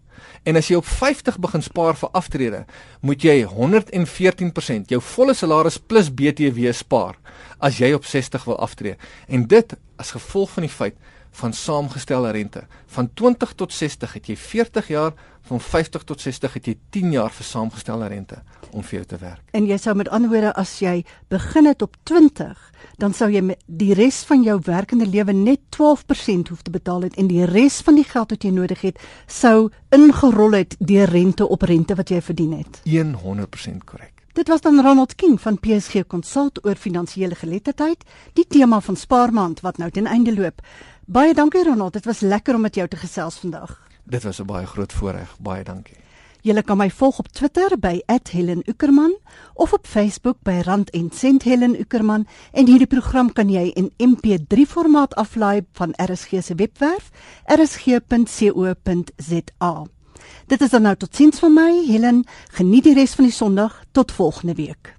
En 0.46 0.56
as 0.56 0.68
jy 0.70 0.78
op 0.78 0.86
50 0.86 1.38
begin 1.42 1.62
spaar 1.62 1.96
vir 1.98 2.12
aftrede, 2.16 2.60
moet 3.00 3.24
jy 3.24 3.42
114% 3.48 4.92
jou 4.92 5.00
volle 5.02 5.34
salaris 5.34 5.78
plus 5.78 6.10
BTW 6.14 6.72
spaar 6.76 7.18
as 7.58 7.80
jy 7.82 7.90
op 7.96 8.06
60 8.06 8.44
wil 8.46 8.58
aftree. 8.62 8.96
En 9.26 9.46
dit 9.50 9.74
as 9.98 10.14
gevolg 10.14 10.54
van 10.54 10.66
die 10.68 10.72
feit 10.72 10.94
van 11.38 11.52
saamgestelde 11.52 12.30
rente. 12.30 12.66
Van 12.86 13.10
20 13.14 13.52
tot 13.54 13.72
60 13.72 14.12
het 14.12 14.26
jy 14.26 14.36
40 14.36 14.88
jaar, 14.88 15.12
van 15.48 15.60
50 15.60 16.04
tot 16.04 16.20
60 16.20 16.52
het 16.58 16.66
jy 16.66 16.74
10 16.90 17.12
jaar 17.14 17.32
vir 17.32 17.46
saamgestelde 17.46 18.08
rente 18.10 18.40
om 18.70 18.82
vir 18.82 18.98
jou 18.98 19.04
te 19.12 19.18
werk. 19.22 19.44
En 19.56 19.68
jy 19.68 19.78
sou 19.80 19.94
met 19.96 20.10
ander 20.12 20.30
woorde 20.32 20.52
as 20.60 20.74
jy 20.82 21.04
begin 21.32 21.70
het 21.70 21.82
op 21.82 21.96
20, 22.10 22.58
dan 23.00 23.14
sou 23.16 23.30
jy 23.32 23.44
die 23.66 23.94
res 23.96 24.20
van 24.28 24.42
jou 24.44 24.58
werkende 24.66 25.08
lewe 25.08 25.32
net 25.32 25.62
12% 25.78 26.52
hoef 26.52 26.66
te 26.66 26.74
betaal 26.74 27.08
het 27.08 27.16
en 27.16 27.30
die 27.30 27.46
res 27.48 27.80
van 27.86 27.96
die 27.96 28.06
geld 28.08 28.34
wat 28.34 28.44
jy 28.44 28.52
nodig 28.52 28.84
het 28.90 29.00
sou 29.26 29.70
ingerol 29.94 30.58
het 30.58 30.76
deur 30.78 31.08
rente 31.08 31.48
op 31.48 31.62
rente 31.62 31.96
wat 31.96 32.12
jy 32.12 32.20
verdien 32.20 32.58
het. 32.58 32.82
100% 33.16 33.84
korrek. 33.86 34.18
Dit 34.38 34.48
was 34.48 34.60
dan 34.60 34.80
Ronald 34.80 35.14
King 35.14 35.40
van 35.40 35.56
PSG 35.58 36.04
Consult 36.06 36.60
oor 36.64 36.76
finansiële 36.78 37.34
geletterdheid, 37.34 38.04
die 38.38 38.46
tema 38.46 38.78
van 38.80 38.96
Spaarmaand 38.96 39.64
wat 39.66 39.80
nou 39.82 39.90
ten 39.90 40.06
einde 40.06 40.34
loop. 40.34 40.62
Baie 41.08 41.32
dankie 41.32 41.62
Ronald, 41.64 41.92
dit 41.92 42.04
was 42.04 42.20
lekker 42.20 42.54
om 42.54 42.60
met 42.60 42.74
jou 42.74 42.84
te 42.88 42.96
gesels 43.00 43.38
vandag. 43.40 43.70
Dit 44.04 44.22
was 44.22 44.40
'n 44.40 44.44
baie 44.44 44.66
groot 44.66 44.92
voorreg. 44.92 45.36
Baie 45.40 45.64
dankie. 45.64 45.96
Jy 46.42 46.62
kan 46.62 46.76
my 46.76 46.90
volg 46.90 47.18
op 47.18 47.28
Twitter 47.28 47.78
by 47.78 48.00
@HelenUckerman 48.06 49.16
of 49.54 49.72
op 49.72 49.86
Facebook 49.86 50.36
by 50.42 50.60
Rand 50.64 50.90
en 50.90 51.10
Sent 51.12 51.42
Helen 51.42 51.80
Uckerman 51.80 52.26
en 52.52 52.66
hierdie 52.66 52.86
program 52.86 53.32
kan 53.32 53.48
jy 53.48 53.70
in 53.74 53.92
MP3 53.96 54.66
formaat 54.66 55.14
aflaai 55.14 55.62
van 55.72 55.94
RSG 55.96 56.42
se 56.42 56.54
webwerf 56.54 57.10
rsg.co.za. 57.44 58.66
Dit 60.46 60.60
is 60.60 60.70
dan 60.70 60.82
nou 60.82 60.96
totiens 60.96 61.38
van 61.38 61.52
my, 61.52 61.84
Helen. 61.86 62.24
Geniet 62.50 62.84
die 62.84 62.94
res 62.94 63.14
van 63.14 63.24
die 63.24 63.32
Sondag. 63.32 63.84
Tot 63.92 64.12
volgende 64.12 64.54
week. 64.54 64.97